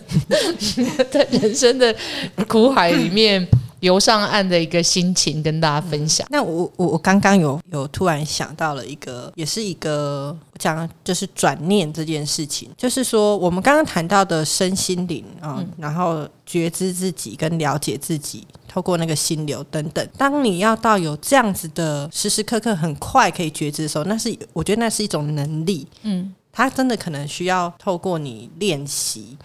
[1.11, 1.93] 在人生的
[2.47, 3.47] 苦海里面
[3.79, 6.27] 游上岸的一个心情，跟大家分享。
[6.29, 18.45] 那我我我刚刚有有突然想到了一个，也是一个我讲就是转念这件事情，就是说我们刚刚谈到的身心灵啊、然后觉知自己跟了解自己。
[18.71, 29.37] 透过那个心流等等，当你要到有这样子的时时刻刻很快可以觉知的时候，那是我觉得那是一种能力，嗯，它真的可能需要透过你练习，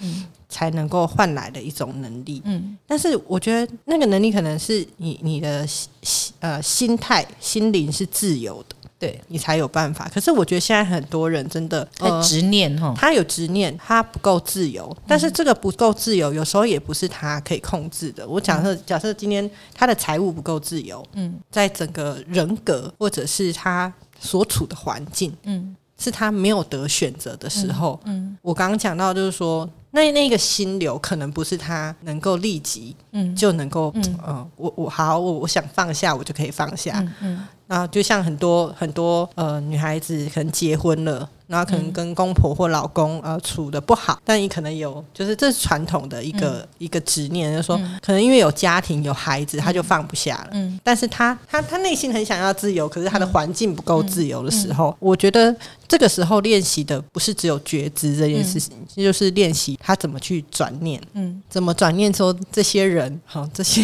[0.48, 10.10] 才能够换来的一种能力，嗯，但是我觉得那个能力可能是你你的心呃心态心灵是自由的，对，你才有办法。
[10.12, 18.26] 可是我觉得现在很多人真的在执念哈，他有执念，他不够自由，但是这个不够自由，有时候也不是他可以控制的。
[18.26, 50.48] 我假设，假设今天他的财务不够自由，嗯，在整个人格或者是他所处的环境，嗯，是他没有得选择的时候，嗯，我刚刚讲到就是说，那那个心流可能不是他能够立即，嗯，就能够，嗯、呃，我我好，我我想放下，我就可以放下，嗯然后就像很多很多呃女孩子可能结婚了，然后可能跟公婆或老公呃处的不好，但你可能有就是这是传统的一个、一个执念，就是说、可能因为有家庭有孩子，他就放不下了。
[50.52, 55.54] 嗯，但是他他他内心很想要自由，可是他的环境不够自由的时候，我觉得
[55.88, 63.82] 这个时候练习的不是只有觉知这件事情，就是练习他怎么去转念，嗯，怎么转念说这些人，好这些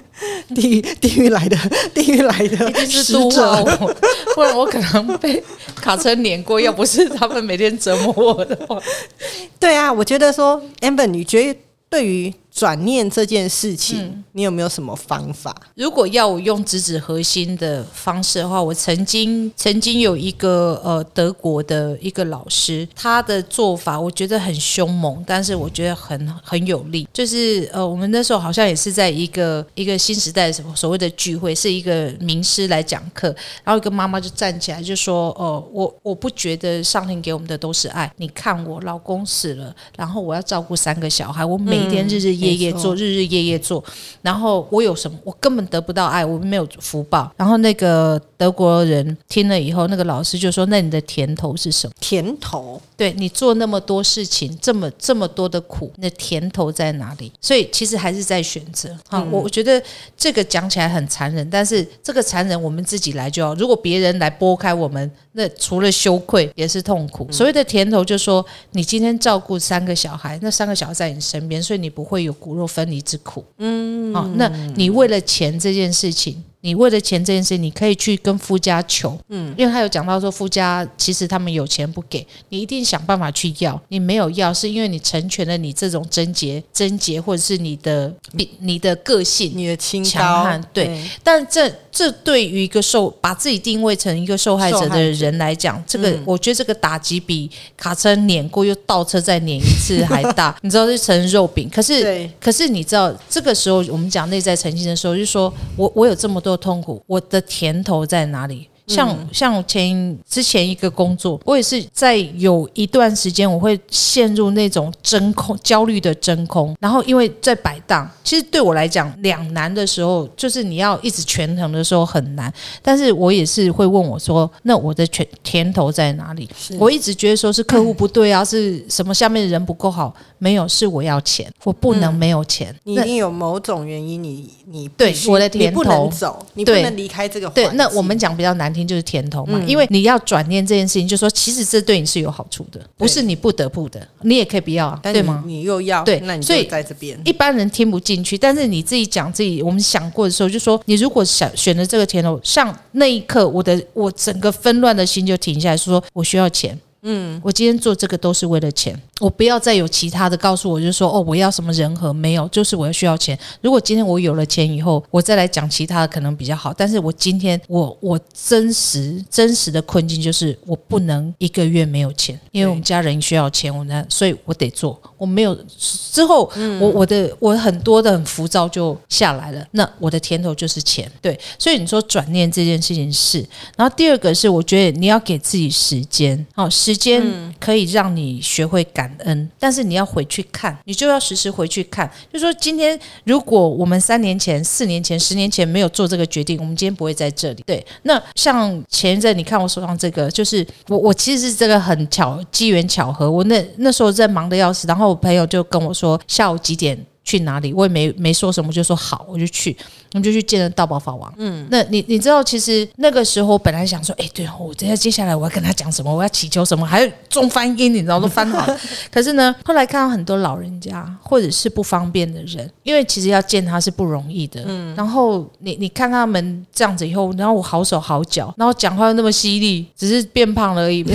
[0.54, 1.56] 地狱地狱来的
[1.94, 2.86] 地狱来的
[3.18, 3.94] 一定是使都者话我，
[4.34, 5.42] 不然我可能被
[5.76, 6.60] 卡车碾过。
[6.60, 8.80] 要不是他们每天折磨我的话，
[9.58, 11.58] 对啊，我觉得说，amber，你觉得
[11.88, 15.54] 对于转念这件事情，嗯你有没有什么方法？
[15.74, 27.08] 如果要我用直指核心的方式的话，我曾经曾经有一个呃德国的一个老师，他的做法我觉得很凶猛，但是我觉得很很有力。
[27.12, 33.34] 就是呃，我们那时候好像也是在一个一个新时代什么所谓的聚会，是一个名师来讲课，
[33.64, 38.12] 然后一个妈妈就站起来就说：“哦、我我不觉得上天给我们的都是爱。
[38.16, 43.82] 你看我老公死了，然后我要照顾三个小孩，我每一天日日夜夜夜做，日日夜夜做，
[44.22, 45.18] 然后我有什么？
[45.24, 47.32] 我根本得不到爱，我没有福报。
[47.36, 51.94] 然后那个德国人听了以后，那个老师就说：“那你的甜头是什么？
[52.00, 58.90] 甜头，对你做那么多事情，这么这么多的苦，你的甜头在哪里？”所以其实还是在选择。
[59.08, 59.82] 啊，我我觉得
[60.16, 63.54] 这个讲起来很残忍，但是这个残忍我们自己来就好。
[63.54, 67.26] 如果别人来拨开我们，那除了羞愧也是痛苦。
[67.32, 73.44] 所谓的甜头，就说你今天照顾三个小孩，那三个小孩在你身边，所以你不会有骨肉分离之苦。
[73.58, 76.42] 嗯，好、那你为了钱这件事情。
[76.64, 91.04] 你为了钱这件事，你可以去跟夫家求，嗯，因为他有讲到说夫家其实他们有钱不给，你一定想办法去要，你没有要是因为你成全了你这种贞洁、贞洁或者是你的你你的个性，你的清强高悍，对。
[91.22, 101.68] 但这这对于一个受把自己定位成一个受害者的人来讲，这个、我觉得这个打击比卡车碾过又倒车再碾一次还大， 你知道是成肉饼。
[101.68, 108.68] 可是可是你知道这个时候我们讲内在澄清的时候，就说我我有这么多痛苦，我的甜头在哪里？
[108.86, 126.48] 像像前之前一个工作，我也是在有一段时间，我会陷入那种真空焦虑的真空，然后因为在摆荡，其实对我来讲两难的时候，就是你要一直权衡的时候很难，但是我也是会问我说，那我的甜甜头在哪里？
[126.78, 132.74] 我一直觉得说是客户不对啊， 是什么下面的人不够好，没有，是我要钱，我不能没有钱。
[132.84, 145.44] 你一那定有某种原因，你你对我的甜你不能头走，你不能离开这个环对，那我们讲比较难听就是甜头嘛，嗯因为你要转念这件事情，就说其实这对你是有好处的，不是你不得不的，你也可以不要啊，对吗？
[145.46, 147.18] 你又要，对那你所以就在这边。
[147.24, 156.76] 一般人听不进去，但是你自己讲自己，我们想过的时候，就说你如果想选择这个甜头，像那一刻，我的我整个纷乱的心就停下来，说我需要钱。
[157.06, 163.38] 嗯，我今天做这个都是为了钱，我不要再有其他的告诉我，就是说哦，我要什么人和没有，就是我要需要钱。
[163.60, 166.74] 如果今天我有了钱以后，我再来讲其他的可能比较好。
[166.74, 175.00] 但是我今天我我真实真实的困境就是我不能一个月没有钱，因为我们家人需要钱，我呢，所以我得做。
[175.16, 176.50] 我没有之后，
[176.80, 179.66] 我我的我很多的很浮躁就下来了。
[179.70, 181.38] 那我的甜头就是钱，对。
[181.58, 183.38] 所以你说转念这件事情是，
[183.76, 187.22] 然后第二个是我觉得你要给自己时间，好，时间
[187.58, 192.10] 可以让你学会感恩，但是你要回去看，你就要时时回去看。
[192.32, 197.62] 就说今天如果我们三年前、四年前、十年前没有做这个决定，我们今天不会在这里。
[197.66, 206.98] 对，那像前一阵你看我手上这个，就是我我其实是这个很巧机缘巧合，我那那时候在忙的要死，然后我朋友就跟我说下午几点。
[207.24, 207.72] 去哪里？
[207.72, 209.76] 我也没没说什么，就说好，我就去，
[210.12, 211.32] 我们就去见了道宝法王。
[211.38, 218.66] 嗯，那你你知道，其实那个时候本来想说，哎，对我等下接下来我要跟他讲什么，我要祈求什么，还有中翻音，你知道都翻好。
[219.10, 224.62] 可是呢，后来看到很多老人家或者是不方便的人，因为其实要见他是不容易的。
[224.66, 231.02] 嗯，然后你你看他们这样子以后，然后我好手好脚，然后讲话又那么犀利，只是变胖了而已。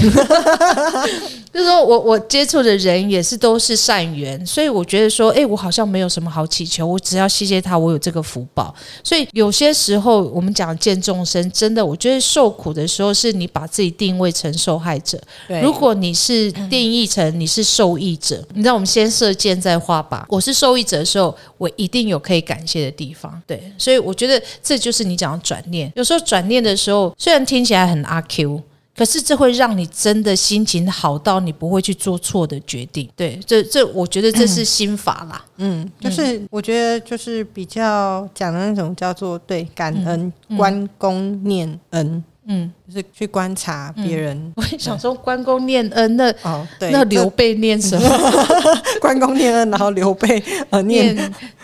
[1.51, 8.73] 就是说我我接触的人也是都是善缘，所以我觉得说，哎，我好像没有什么好祈求，我只要谢谢他，我有这个福报。
[9.03, 15.19] 所以有些时候我们讲见众生，真的，我觉得受苦的时候是你把自己定位成受害者。
[15.61, 20.23] 如果你是定义成你是受益者，你知道我们先射箭再画靶。
[20.29, 23.41] 我是受益者的时候，我一定有可以感谢的地方。
[23.45, 25.91] 对，所以我觉得这就是你讲的转念。
[25.95, 28.61] 有时候转念的时候，虽然听起来很阿 Q。
[28.99, 42.21] 可是这会让你真的心情好到你不会去做错的决定，对，这这我觉得这是心法啦，嗯，就是我觉得就是比较讲的那种叫做对感恩关公念恩。
[42.51, 44.51] 嗯，就是去观察别人。
[44.55, 48.09] 我想说，关公念恩，那哦，对，那刘备念什么？
[48.99, 51.15] 关公念恩，然后刘备呃念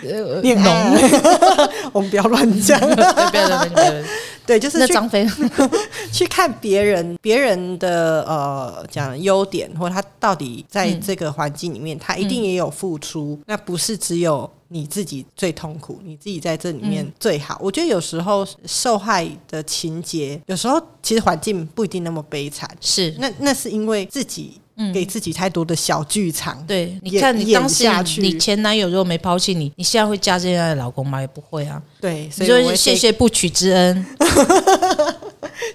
[0.03, 0.71] 呃念农。
[1.91, 3.93] 我们不要乱讲， 不要不要不要。
[4.45, 5.27] 对，就是那张飞
[6.11, 14.49] 去看别人别人的呃讲优点，或他到底在这个环境里面，他一定也有付出，那不是只有。
[14.67, 17.57] 你自己最痛苦，你自己在这里面最好。
[17.61, 22.67] 我觉得有时候受害的情节，有时候其实环境不一定那么悲惨。
[22.81, 24.59] 是，那那是因为自己
[24.91, 26.65] 给自己太多的小剧场。
[26.65, 27.87] 对，你看你当时
[28.19, 31.21] 你前男友如果没抛弃你，你现在会嫁这样的老公吗？
[31.21, 31.81] 也不会啊。
[32.05, 34.05] 对，所以谢谢不娶之恩。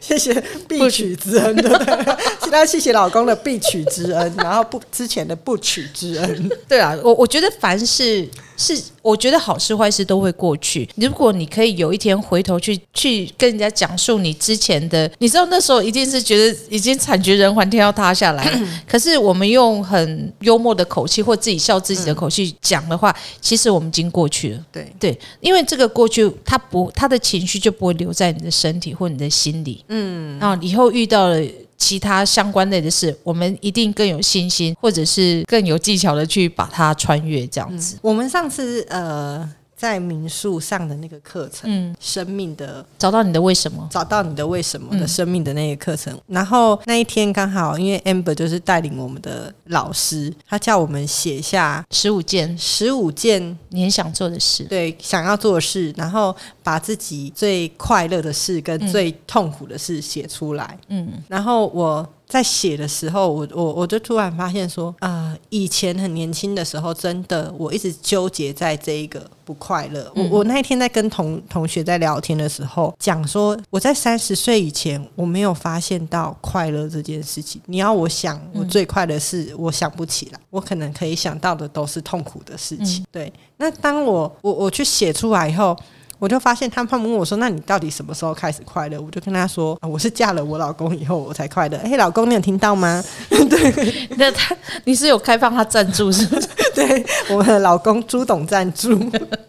[0.01, 0.33] 谢谢
[0.69, 1.95] 必娶之恩，对不对？
[2.43, 6.51] 现在谢谢老公的必娶之恩，然后不之前的不娶之恩。
[6.69, 10.89] 对啊，我我觉得凡事是，我觉得好事坏事都会过去。
[10.97, 18.61] 如果你可以有一天回头去去跟人家讲述你之前的，你知道那时候一定是觉得已经惨绝人寰，天要塌下来。
[18.89, 24.61] 可是我们用很幽默的口气或自己笑自己的口气讲的话，其实我们已经过去了。
[24.73, 29.85] 对对，因为这个过去，他不他的情绪就不会留在你的身体或你的心里。
[29.89, 31.41] 嗯，然后以后遇到了
[31.79, 37.47] 其他相关类的事，我们一定更有信心，或者是更有技巧的去把它穿越。
[37.47, 39.49] 这样子，我们上次呃。
[39.81, 46.15] 在民宿上的那个课程，嗯，生命的找到你的为什么，找到你的为什么的生命的那个课程。
[46.27, 60.79] 然后那一天刚好，因为 Amber 就是带领我们的老师，他叫我们写下十五件十五件你很想做的事，对，想要做的事，然后把自己最快乐的事跟最痛苦的事写出来。
[60.89, 62.07] 嗯，然后我。
[62.31, 70.11] 在写的时候，我我我就突然发现说，啊，以前很年轻的时候，真的我一直纠结在这一个不快乐。
[70.15, 77.61] 我我那一天在跟同同学在聊天的时候，讲说我在三十岁以前，我没有发现到快乐这件事情。
[77.67, 83.05] 你要我想我最快的事，我想不起来，我可能可以想到的都是痛苦的事情。
[83.11, 85.77] 对，那当我我我去写出来以后。
[86.21, 93.03] 我就发现他们问我说：“那你到底什么时候开始快乐？”我就跟他说：“我是嫁了我老公以后我才快乐。”哎，老公，你有听到吗？
[93.29, 94.55] 对，那他
[94.85, 96.49] 你是有开放他赞助是不是？
[96.77, 98.95] 对，我们的老公朱董赞助。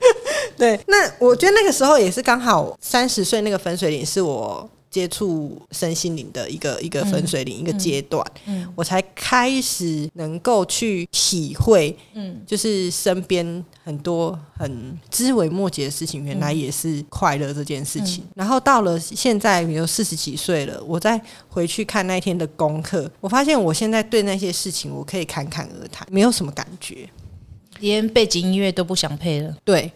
[0.58, 4.70] 对，那我觉得那个时候也是刚好三十岁那个分水岭是我。
[4.92, 18.24] 接触身心灵的一个一个分水岭一个阶段，嗯，我才开始能够去体会，嗯，就是身边很多很枝微末节的事情，原来也是快乐这件事情。
[18.36, 27.08] 然后到了现在，比如四十几岁了，我再回去看那一天的功课，我发现我现在对那些事情，我可以侃侃而谈，没有什么感觉。
[27.80, 29.92] 连背景音乐都不想配了，对，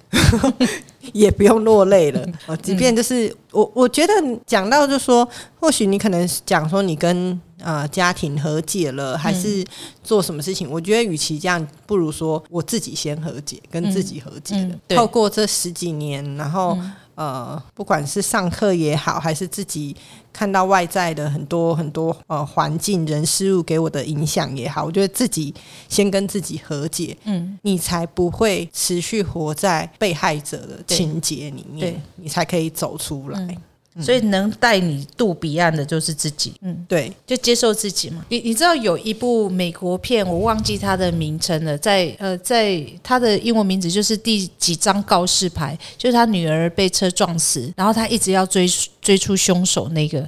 [1.13, 2.25] 也不用落泪了。
[2.61, 4.13] 即便就是我，我觉得
[4.45, 5.27] 讲到就说，
[5.59, 9.63] 或许你可能讲说你跟呃家庭和解了，还是
[10.03, 10.69] 做什么事情？
[10.69, 14.95] 我觉得与其这样，不如说我自己先和解，跟自己和解了。
[14.95, 16.77] 透过这十几年，然后、
[17.15, 19.95] 呃，不管是上课也好，还是自己
[20.31, 25.53] 看到外在的很多很多呃环境、人、事物给我的影响也好，我觉得自己
[25.89, 33.39] 先跟自己和解，嗯，你才不会持续活在被害者的情节里面，你才可以走出来。
[33.39, 33.57] 嗯
[34.01, 38.25] 所以能带你渡彼岸的就是自己，嗯，对，就接受自己嘛。
[38.29, 48.67] 你你知道有一部美国片，我忘记它的名称了，在呃，在它的英文名字就是第几张告示牌，就是他女儿被车撞死，然后他一直要追
[49.05, 50.27] 追出凶手那个，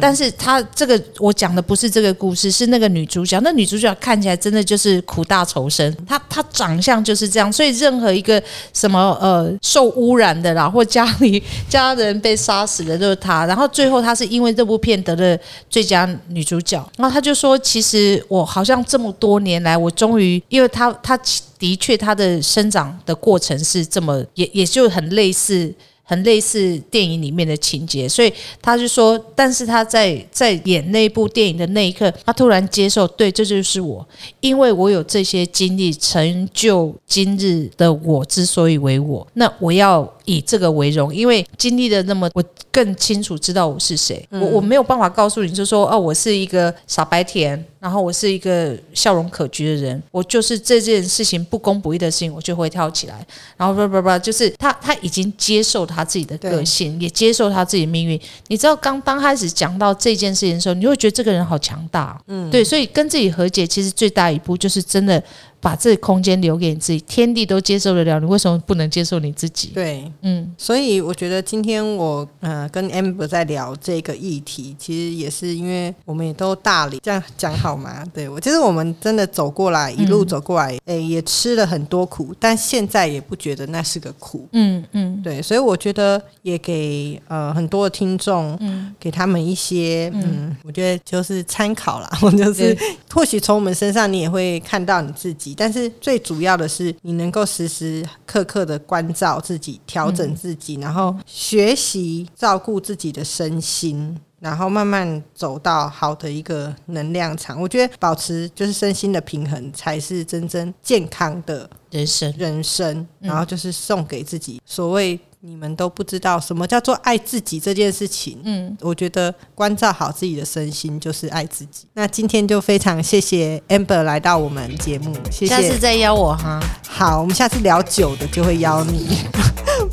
[0.00, 3.38] 但是他这个我讲的不是这个故事，是那个女主角。
[3.40, 13.44] 那女主角看起来真的就是苦大仇深，她她长相就是这样，所以任何一个什么呃受污染的啦，或家里 家人被杀死的都是她。
[13.44, 21.14] 然后最后她是因为这部片得了最佳女主角，然后她就说，其实我好像这么多年来，我终于，因为她她
[21.58, 25.74] 的确她的生长的过程是这么，也也就很类似。
[26.04, 34.06] 很类似电影里面的情节，所以他就说，但是他在在演那部电影的那一刻，他突然接受，对，这就是我，
[34.40, 53.24] 因为我有这些经历，成就今日的我之所以为我，那我要以这个为荣，因为经历了那么，我更清楚知道我是谁，我我没有办法告诉你，就说哦，我是一个傻白甜，然后我是一个笑容可掬的人，我就是这件事情不公不义的事情，我就会跳起来，
[53.56, 58.18] 然后不不不，就是他他已经接受他自己的个性，也接受他自己的命运。
[58.48, 65.22] 你知道，刚刚开始讲到这件事情的时候，你会觉得这个人好强大，嗯，对，所以跟自己和解，其实最大一步就是真的
[65.64, 69.68] 把这个空间留给你自己，天地都接受得了，你为什么不能接受你自己？
[69.68, 78.04] 对，嗯，所以我觉得今天我呃跟 Amber 在聊这个议题，其实也是因为我们也都大理，这样讲好吗？
[78.12, 84.46] 对我，其实我们真的走过来，一路走过来，诶、也吃了很多苦，但现在也不觉得那是个苦。
[84.52, 85.22] 嗯嗯。
[85.22, 88.94] 对，所以我觉得也给呃很多的听众，嗯。
[89.00, 90.54] 给他们一些嗯。
[90.62, 92.76] 我觉得就是参考啦， 我就是
[93.10, 104.18] 或许从我们身上你也会看到你自己，但是最主要的是你能够时时刻刻的关照自己，调整自己，然后学习照顾自己的身心。
[104.40, 114.60] 然后慢慢走到好的一个能量场，我觉得保持就是身心的平衡，才是真正健康的人生，人生，然后就是送给自己。
[114.66, 121.86] 所谓你们都不知道什么叫做爱自己这件事情，嗯，我觉得关照好自己的身心就是爱自己。
[121.92, 125.48] 那今天就非常谢谢 Amber 来到我们节目，谢谢。
[125.48, 129.18] 下次再邀我哈，好，我们下次聊酒的就会邀你，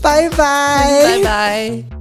[0.02, 2.01] 拜 拜拜拜。